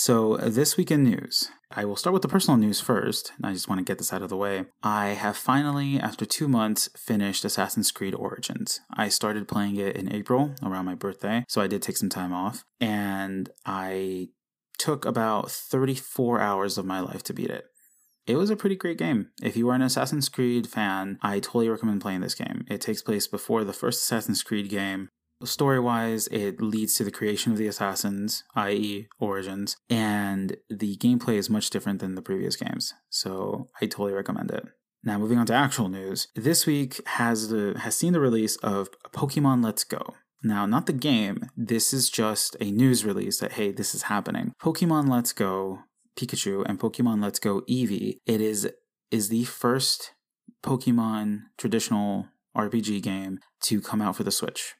So, 0.00 0.36
uh, 0.36 0.48
this 0.48 0.76
week 0.76 0.92
in 0.92 1.02
news, 1.02 1.50
I 1.72 1.84
will 1.84 1.96
start 1.96 2.14
with 2.14 2.22
the 2.22 2.28
personal 2.28 2.56
news 2.56 2.80
first. 2.80 3.32
I 3.42 3.52
just 3.52 3.68
want 3.68 3.80
to 3.80 3.84
get 3.84 3.98
this 3.98 4.12
out 4.12 4.22
of 4.22 4.28
the 4.28 4.36
way. 4.36 4.66
I 4.80 5.08
have 5.08 5.36
finally, 5.36 5.98
after 5.98 6.24
two 6.24 6.46
months, 6.46 6.88
finished 6.96 7.44
Assassin's 7.44 7.90
Creed 7.90 8.14
Origins. 8.14 8.78
I 8.94 9.08
started 9.08 9.48
playing 9.48 9.74
it 9.74 9.96
in 9.96 10.12
April 10.14 10.54
around 10.62 10.84
my 10.84 10.94
birthday, 10.94 11.44
so 11.48 11.60
I 11.60 11.66
did 11.66 11.82
take 11.82 11.96
some 11.96 12.08
time 12.08 12.32
off, 12.32 12.62
and 12.80 13.50
I 13.66 14.28
took 14.78 15.04
about 15.04 15.50
34 15.50 16.40
hours 16.40 16.78
of 16.78 16.86
my 16.86 17.00
life 17.00 17.24
to 17.24 17.34
beat 17.34 17.50
it. 17.50 17.64
It 18.24 18.36
was 18.36 18.50
a 18.50 18.56
pretty 18.56 18.76
great 18.76 18.98
game. 18.98 19.30
If 19.42 19.56
you 19.56 19.68
are 19.68 19.74
an 19.74 19.82
Assassin's 19.82 20.28
Creed 20.28 20.68
fan, 20.68 21.18
I 21.22 21.40
totally 21.40 21.68
recommend 21.68 22.02
playing 22.02 22.20
this 22.20 22.36
game. 22.36 22.66
It 22.70 22.80
takes 22.80 23.02
place 23.02 23.26
before 23.26 23.64
the 23.64 23.72
first 23.72 24.02
Assassin's 24.02 24.44
Creed 24.44 24.68
game, 24.68 25.08
Story 25.44 25.78
wise, 25.78 26.26
it 26.28 26.60
leads 26.60 26.94
to 26.94 27.04
the 27.04 27.12
creation 27.12 27.52
of 27.52 27.58
the 27.58 27.68
assassins, 27.68 28.42
i.e., 28.56 29.06
Origins, 29.20 29.76
and 29.88 30.56
the 30.68 30.96
gameplay 30.96 31.34
is 31.34 31.48
much 31.48 31.70
different 31.70 32.00
than 32.00 32.16
the 32.16 32.22
previous 32.22 32.56
games. 32.56 32.92
So 33.08 33.68
I 33.80 33.86
totally 33.86 34.12
recommend 34.12 34.50
it. 34.50 34.66
Now, 35.04 35.16
moving 35.16 35.38
on 35.38 35.46
to 35.46 35.54
actual 35.54 35.88
news, 35.88 36.26
this 36.34 36.66
week 36.66 37.00
has 37.06 37.48
the 37.48 37.78
has 37.78 37.96
seen 37.96 38.12
the 38.12 38.20
release 38.20 38.56
of 38.56 38.88
Pokemon 39.12 39.64
Let's 39.64 39.84
Go. 39.84 40.14
Now, 40.42 40.66
not 40.66 40.86
the 40.86 40.92
game. 40.92 41.50
This 41.56 41.92
is 41.92 42.10
just 42.10 42.56
a 42.60 42.72
news 42.72 43.04
release 43.04 43.38
that 43.38 43.52
hey, 43.52 43.70
this 43.70 43.94
is 43.94 44.02
happening. 44.02 44.52
Pokemon 44.60 45.08
Let's 45.08 45.32
Go 45.32 45.80
Pikachu 46.16 46.64
and 46.66 46.80
Pokemon 46.80 47.22
Let's 47.22 47.38
Go 47.38 47.62
Eevee. 47.70 48.18
It 48.26 48.40
is 48.40 48.68
is 49.12 49.28
the 49.28 49.44
first 49.44 50.14
Pokemon 50.64 51.42
traditional 51.56 52.26
RPG 52.56 53.02
game 53.02 53.38
to 53.62 53.80
come 53.80 54.02
out 54.02 54.16
for 54.16 54.24
the 54.24 54.32
Switch 54.32 54.74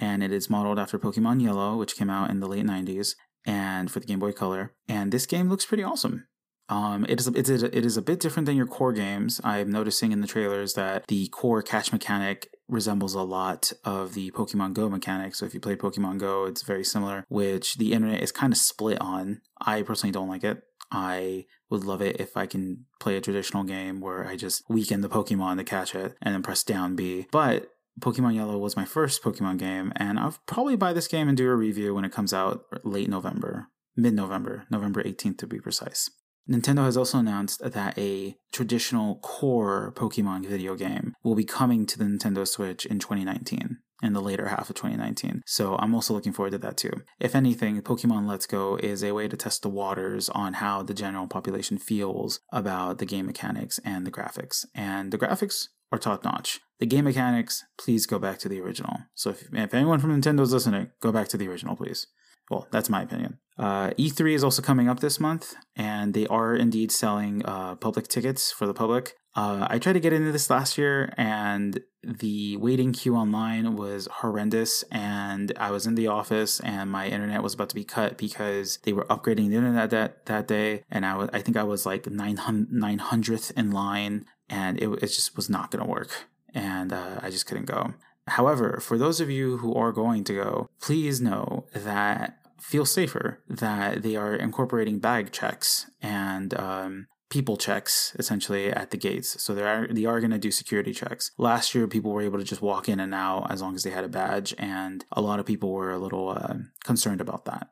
and 0.00 0.22
it 0.22 0.32
is 0.32 0.50
modeled 0.50 0.78
after 0.78 0.98
Pokemon 0.98 1.42
Yellow, 1.42 1.76
which 1.76 1.96
came 1.96 2.10
out 2.10 2.30
in 2.30 2.40
the 2.40 2.48
late 2.48 2.64
90s, 2.64 3.14
and 3.46 3.90
for 3.90 4.00
the 4.00 4.06
Game 4.06 4.18
Boy 4.18 4.32
Color. 4.32 4.72
And 4.88 5.12
this 5.12 5.26
game 5.26 5.48
looks 5.48 5.66
pretty 5.66 5.82
awesome. 5.82 6.26
Um, 6.68 7.04
it 7.08 7.20
is 7.20 7.28
a, 7.28 7.32
it 7.32 7.48
is 7.48 7.62
a, 7.62 7.76
it 7.76 7.84
is 7.84 7.96
a 7.96 8.02
bit 8.02 8.20
different 8.20 8.46
than 8.46 8.56
your 8.56 8.66
core 8.66 8.92
games. 8.92 9.40
I'm 9.44 9.70
noticing 9.70 10.12
in 10.12 10.20
the 10.20 10.26
trailers 10.26 10.74
that 10.74 11.06
the 11.08 11.28
core 11.28 11.62
catch 11.62 11.92
mechanic 11.92 12.48
resembles 12.68 13.14
a 13.14 13.22
lot 13.22 13.72
of 13.84 14.14
the 14.14 14.30
Pokemon 14.30 14.72
Go 14.72 14.88
mechanic. 14.88 15.34
So 15.34 15.44
if 15.44 15.52
you 15.52 15.60
play 15.60 15.76
Pokemon 15.76 16.18
Go, 16.18 16.44
it's 16.44 16.62
very 16.62 16.84
similar, 16.84 17.24
which 17.28 17.74
the 17.74 17.92
internet 17.92 18.22
is 18.22 18.32
kind 18.32 18.52
of 18.52 18.58
split 18.58 19.00
on. 19.00 19.42
I 19.60 19.82
personally 19.82 20.12
don't 20.12 20.28
like 20.28 20.44
it. 20.44 20.62
I 20.90 21.46
would 21.70 21.84
love 21.84 22.00
it 22.00 22.20
if 22.20 22.36
I 22.36 22.46
can 22.46 22.86
play 23.00 23.16
a 23.16 23.20
traditional 23.20 23.64
game 23.64 24.00
where 24.00 24.26
I 24.26 24.36
just 24.36 24.62
weaken 24.68 25.00
the 25.00 25.08
Pokemon 25.08 25.58
to 25.58 25.64
catch 25.64 25.94
it 25.94 26.16
and 26.22 26.34
then 26.34 26.42
press 26.42 26.62
down 26.62 26.94
B. 26.94 27.26
But 27.30 27.73
Pokemon 28.00 28.34
Yellow 28.34 28.58
was 28.58 28.76
my 28.76 28.84
first 28.84 29.22
Pokemon 29.22 29.58
game, 29.58 29.92
and 29.96 30.18
I'll 30.18 30.36
probably 30.46 30.76
buy 30.76 30.92
this 30.92 31.08
game 31.08 31.28
and 31.28 31.36
do 31.36 31.48
a 31.48 31.54
review 31.54 31.94
when 31.94 32.04
it 32.04 32.12
comes 32.12 32.32
out 32.32 32.64
late 32.82 33.08
November, 33.08 33.68
mid 33.96 34.14
November, 34.14 34.66
November 34.70 35.02
18th 35.02 35.38
to 35.38 35.46
be 35.46 35.60
precise. 35.60 36.10
Nintendo 36.50 36.84
has 36.84 36.96
also 36.96 37.18
announced 37.18 37.62
that 37.62 37.98
a 37.98 38.36
traditional 38.52 39.16
core 39.16 39.92
Pokemon 39.96 40.46
video 40.46 40.74
game 40.74 41.14
will 41.22 41.34
be 41.34 41.44
coming 41.44 41.86
to 41.86 41.98
the 41.98 42.04
Nintendo 42.04 42.46
Switch 42.46 42.84
in 42.84 42.98
2019, 42.98 43.78
in 44.02 44.12
the 44.12 44.20
later 44.20 44.48
half 44.48 44.68
of 44.68 44.76
2019. 44.76 45.42
So 45.46 45.76
I'm 45.76 45.94
also 45.94 46.12
looking 46.12 46.34
forward 46.34 46.50
to 46.50 46.58
that 46.58 46.76
too. 46.76 46.92
If 47.18 47.34
anything, 47.34 47.80
Pokemon 47.80 48.28
Let's 48.28 48.46
Go 48.46 48.76
is 48.76 49.02
a 49.02 49.12
way 49.12 49.26
to 49.26 49.36
test 49.36 49.62
the 49.62 49.70
waters 49.70 50.28
on 50.28 50.54
how 50.54 50.82
the 50.82 50.92
general 50.92 51.26
population 51.26 51.78
feels 51.78 52.40
about 52.52 52.98
the 52.98 53.06
game 53.06 53.24
mechanics 53.24 53.80
and 53.82 54.06
the 54.06 54.12
graphics. 54.12 54.66
And 54.74 55.12
the 55.12 55.18
graphics 55.18 55.68
are 55.94 55.98
top 55.98 56.24
notch. 56.24 56.60
The 56.80 56.86
game 56.86 57.04
mechanics, 57.04 57.64
please 57.78 58.04
go 58.06 58.18
back 58.18 58.38
to 58.40 58.48
the 58.48 58.60
original. 58.60 58.98
So 59.14 59.30
if, 59.30 59.48
if 59.52 59.74
anyone 59.74 60.00
from 60.00 60.10
Nintendo 60.10 60.40
is 60.40 60.52
listening, 60.52 60.90
go 61.00 61.12
back 61.12 61.28
to 61.28 61.36
the 61.36 61.48
original, 61.48 61.76
please. 61.76 62.06
Well, 62.50 62.68
that's 62.70 62.90
my 62.90 63.02
opinion. 63.02 63.38
Uh, 63.56 63.90
E3 63.90 64.34
is 64.34 64.44
also 64.44 64.60
coming 64.60 64.88
up 64.88 65.00
this 65.00 65.18
month, 65.18 65.54
and 65.76 66.12
they 66.12 66.26
are 66.26 66.54
indeed 66.54 66.92
selling 66.92 67.44
uh, 67.46 67.76
public 67.76 68.08
tickets 68.08 68.52
for 68.52 68.66
the 68.66 68.74
public. 68.74 69.14
Uh, 69.36 69.66
I 69.68 69.78
tried 69.78 69.94
to 69.94 70.00
get 70.00 70.12
into 70.12 70.30
this 70.30 70.50
last 70.50 70.78
year, 70.78 71.12
and 71.16 71.80
the 72.04 72.56
waiting 72.58 72.92
queue 72.92 73.16
online 73.16 73.76
was 73.76 74.08
horrendous. 74.20 74.84
And 74.92 75.52
I 75.56 75.70
was 75.70 75.86
in 75.86 75.94
the 75.94 76.06
office, 76.06 76.60
and 76.60 76.90
my 76.90 77.08
internet 77.08 77.42
was 77.42 77.54
about 77.54 77.70
to 77.70 77.74
be 77.74 77.84
cut 77.84 78.16
because 78.16 78.78
they 78.84 78.92
were 78.92 79.04
upgrading 79.06 79.48
the 79.48 79.56
internet 79.56 79.90
that 79.90 80.26
that 80.26 80.46
day. 80.46 80.84
And 80.90 81.04
I 81.04 81.16
was, 81.16 81.30
I 81.32 81.40
think 81.40 81.56
I 81.56 81.64
was 81.64 81.84
like 81.84 82.04
900th 82.04 83.52
in 83.56 83.70
line, 83.72 84.26
and 84.48 84.78
it, 84.80 84.88
it 85.02 85.08
just 85.08 85.36
was 85.36 85.48
not 85.48 85.70
going 85.70 85.84
to 85.84 85.90
work. 85.90 86.26
And 86.54 86.92
uh, 86.92 87.20
I 87.22 87.30
just 87.30 87.46
couldn't 87.46 87.66
go. 87.66 87.94
However, 88.28 88.78
for 88.80 88.96
those 88.96 89.20
of 89.20 89.30
you 89.30 89.58
who 89.58 89.74
are 89.74 89.92
going 89.92 90.24
to 90.24 90.34
go, 90.34 90.68
please 90.80 91.20
know 91.20 91.66
that 91.74 92.38
feel 92.60 92.86
safer 92.86 93.40
that 93.48 94.02
they 94.02 94.16
are 94.16 94.34
incorporating 94.34 94.98
bag 94.98 95.30
checks 95.30 95.90
and 96.00 96.54
um, 96.58 97.06
people 97.28 97.56
checks 97.56 98.14
essentially 98.18 98.70
at 98.70 98.90
the 98.90 98.96
gates. 98.96 99.42
So 99.42 99.54
they 99.54 99.62
are 99.62 99.88
they 99.88 100.06
are 100.06 100.20
going 100.20 100.30
to 100.30 100.38
do 100.38 100.50
security 100.50 100.94
checks. 100.94 101.32
Last 101.36 101.74
year, 101.74 101.86
people 101.86 102.12
were 102.12 102.22
able 102.22 102.38
to 102.38 102.44
just 102.44 102.62
walk 102.62 102.88
in 102.88 103.00
and 103.00 103.12
out 103.12 103.50
as 103.50 103.60
long 103.60 103.74
as 103.74 103.82
they 103.82 103.90
had 103.90 104.04
a 104.04 104.08
badge, 104.08 104.54
and 104.56 105.04
a 105.12 105.20
lot 105.20 105.40
of 105.40 105.46
people 105.46 105.72
were 105.72 105.90
a 105.90 105.98
little 105.98 106.30
uh, 106.30 106.54
concerned 106.84 107.20
about 107.20 107.44
that. 107.44 107.68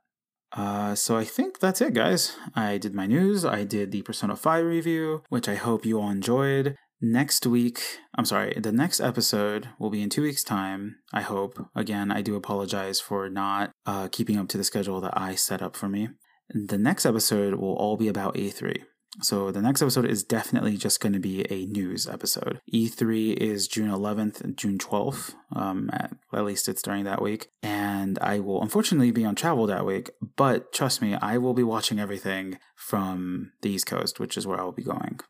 Uh, 0.54 0.94
so 0.94 1.16
I 1.16 1.24
think 1.24 1.58
that's 1.58 1.80
it, 1.80 1.94
guys. 1.94 2.36
I 2.54 2.78
did 2.78 2.94
my 2.94 3.06
news. 3.06 3.44
I 3.44 3.64
did 3.64 3.90
the 3.90 4.02
Persona 4.02 4.36
5 4.36 4.64
review, 4.64 5.22
which 5.28 5.48
I 5.48 5.54
hope 5.54 5.86
you 5.86 5.98
all 5.98 6.10
enjoyed. 6.10 6.76
Next 7.04 7.46
week, 7.46 7.80
I'm 8.16 8.24
sorry, 8.24 8.54
the 8.56 8.70
next 8.70 9.00
episode 9.00 9.70
will 9.80 9.90
be 9.90 10.02
in 10.02 10.08
two 10.08 10.22
weeks' 10.22 10.44
time, 10.44 10.96
I 11.12 11.22
hope. 11.22 11.68
Again, 11.74 12.12
I 12.12 12.22
do 12.22 12.36
apologize 12.36 13.00
for 13.00 13.28
not 13.28 13.72
uh, 13.86 14.06
keeping 14.12 14.38
up 14.38 14.46
to 14.50 14.58
the 14.58 14.62
schedule 14.62 15.00
that 15.00 15.18
I 15.18 15.34
set 15.34 15.62
up 15.62 15.74
for 15.74 15.88
me. 15.88 16.10
The 16.50 16.78
next 16.78 17.04
episode 17.04 17.54
will 17.54 17.74
all 17.74 17.96
be 17.96 18.06
about 18.06 18.34
E3. 18.34 18.82
So 19.20 19.50
the 19.50 19.60
next 19.60 19.82
episode 19.82 20.06
is 20.06 20.24
definitely 20.24 20.76
just 20.76 21.00
going 21.00 21.12
to 21.12 21.18
be 21.18 21.44
a 21.52 21.66
news 21.66 22.08
episode. 22.08 22.60
E3 22.72 23.36
is 23.36 23.68
June 23.68 23.90
11th, 23.90 24.40
and 24.40 24.56
June 24.56 24.78
12th. 24.78 25.34
Um, 25.54 25.90
at, 25.92 26.12
at 26.32 26.44
least 26.44 26.68
it's 26.68 26.82
during 26.82 27.04
that 27.04 27.20
week, 27.20 27.48
and 27.62 28.18
I 28.20 28.38
will 28.38 28.62
unfortunately 28.62 29.10
be 29.10 29.24
on 29.24 29.34
travel 29.34 29.66
that 29.66 29.84
week. 29.84 30.10
But 30.36 30.72
trust 30.72 31.02
me, 31.02 31.14
I 31.14 31.36
will 31.36 31.54
be 31.54 31.62
watching 31.62 32.00
everything 32.00 32.58
from 32.74 33.52
the 33.60 33.70
East 33.70 33.86
Coast, 33.86 34.18
which 34.18 34.38
is 34.38 34.46
where 34.46 34.58
I 34.58 34.64
will 34.64 34.72
be 34.72 34.82
going. 34.82 35.20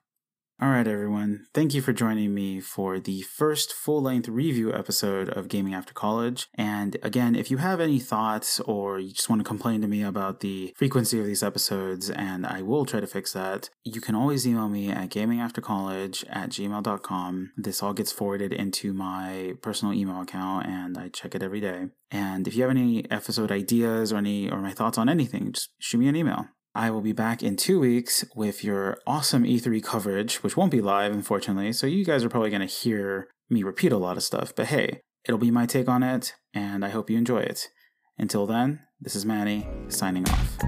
All 0.63 0.69
right, 0.69 0.87
everyone. 0.87 1.49
Thank 1.53 1.75
you 1.75 1.83
for 1.83 1.93
joining 1.93 2.33
me 2.33 2.61
for 2.61 3.01
the 3.01 3.23
first 3.23 3.73
full 3.73 4.01
length 4.01 4.29
review 4.29 4.73
episode 4.73 5.29
of 5.29 5.49
Gaming 5.49 5.75
After 5.75 5.93
College. 5.93 6.47
And 6.55 6.97
again, 7.03 7.35
if 7.35 7.51
you 7.51 7.57
have 7.57 7.81
any 7.81 7.99
thoughts 7.99 8.61
or 8.61 9.01
you 9.01 9.13
just 9.13 9.29
want 9.29 9.41
to 9.41 9.45
complain 9.45 9.81
to 9.81 9.89
me 9.89 10.05
about 10.05 10.39
the 10.39 10.73
frequency 10.77 11.19
of 11.19 11.27
these 11.27 11.43
episodes, 11.43 12.11
and 12.11 12.47
I 12.47 12.63
will 12.63 12.87
try 12.87 13.01
to 13.01 13.09
fix 13.09 13.33
that, 13.33 13.71
you 13.83 14.01
can 14.01 14.15
always 14.15 14.47
email 14.47 14.69
me 14.69 14.89
at 14.89 15.09
gamingaftercollege 15.09 16.27
at 16.31 16.51
gmail.com. 16.51 17.53
This 17.57 17.83
all 17.83 17.93
gets 17.93 18.13
forwarded 18.13 18.53
into 18.53 18.93
my 18.93 19.55
personal 19.63 19.93
email 19.93 20.21
account, 20.21 20.67
and 20.67 20.97
I 20.97 21.09
check 21.09 21.35
it 21.35 21.43
every 21.43 21.61
day. 21.61 21.89
And 22.13 22.47
if 22.47 22.55
you 22.55 22.63
have 22.63 22.71
any 22.71 23.11
episode 23.11 23.51
ideas 23.51 24.13
or 24.13 24.19
any 24.19 24.49
or 24.49 24.59
my 24.59 24.71
thoughts 24.71 24.97
on 24.97 25.09
anything, 25.09 25.55
just 25.55 25.71
shoot 25.81 25.99
me 25.99 26.07
an 26.07 26.15
email. 26.15 26.47
I 26.75 26.91
will 26.91 27.03
be 27.03 27.13
back 27.13 27.43
in 27.43 27.57
two 27.57 27.79
weeks 27.79 28.25
with 28.35 28.65
your 28.65 28.97
awesome 29.07 29.45
E3 29.45 29.83
coverage, 29.83 30.43
which 30.43 30.57
won't 30.57 30.71
be 30.71 30.81
live, 30.81 31.13
unfortunately. 31.13 31.71
So 31.75 31.87
you 31.87 32.03
guys 32.03 32.25
are 32.25 32.31
probably 32.31 32.49
going 32.49 32.67
to 32.67 32.75
hear 32.75 33.29
me 33.51 33.63
repeat 33.63 33.93
a 33.93 33.99
lot 33.99 34.17
of 34.17 34.23
stuff, 34.23 34.55
but 34.57 34.69
hey, 34.69 35.03
it'll 35.27 35.37
be 35.37 35.51
my 35.51 35.67
take 35.67 35.87
on 35.87 36.03
it, 36.03 36.35
and 36.55 36.83
I 36.83 36.89
hope 36.89 37.11
you 37.11 37.19
enjoy 37.19 37.41
it. 37.41 37.69
Until 38.17 38.47
then, 38.47 38.81
this 38.99 39.15
is 39.15 39.27
Manny 39.27 39.69
signing 39.89 40.25
off. 40.31 40.59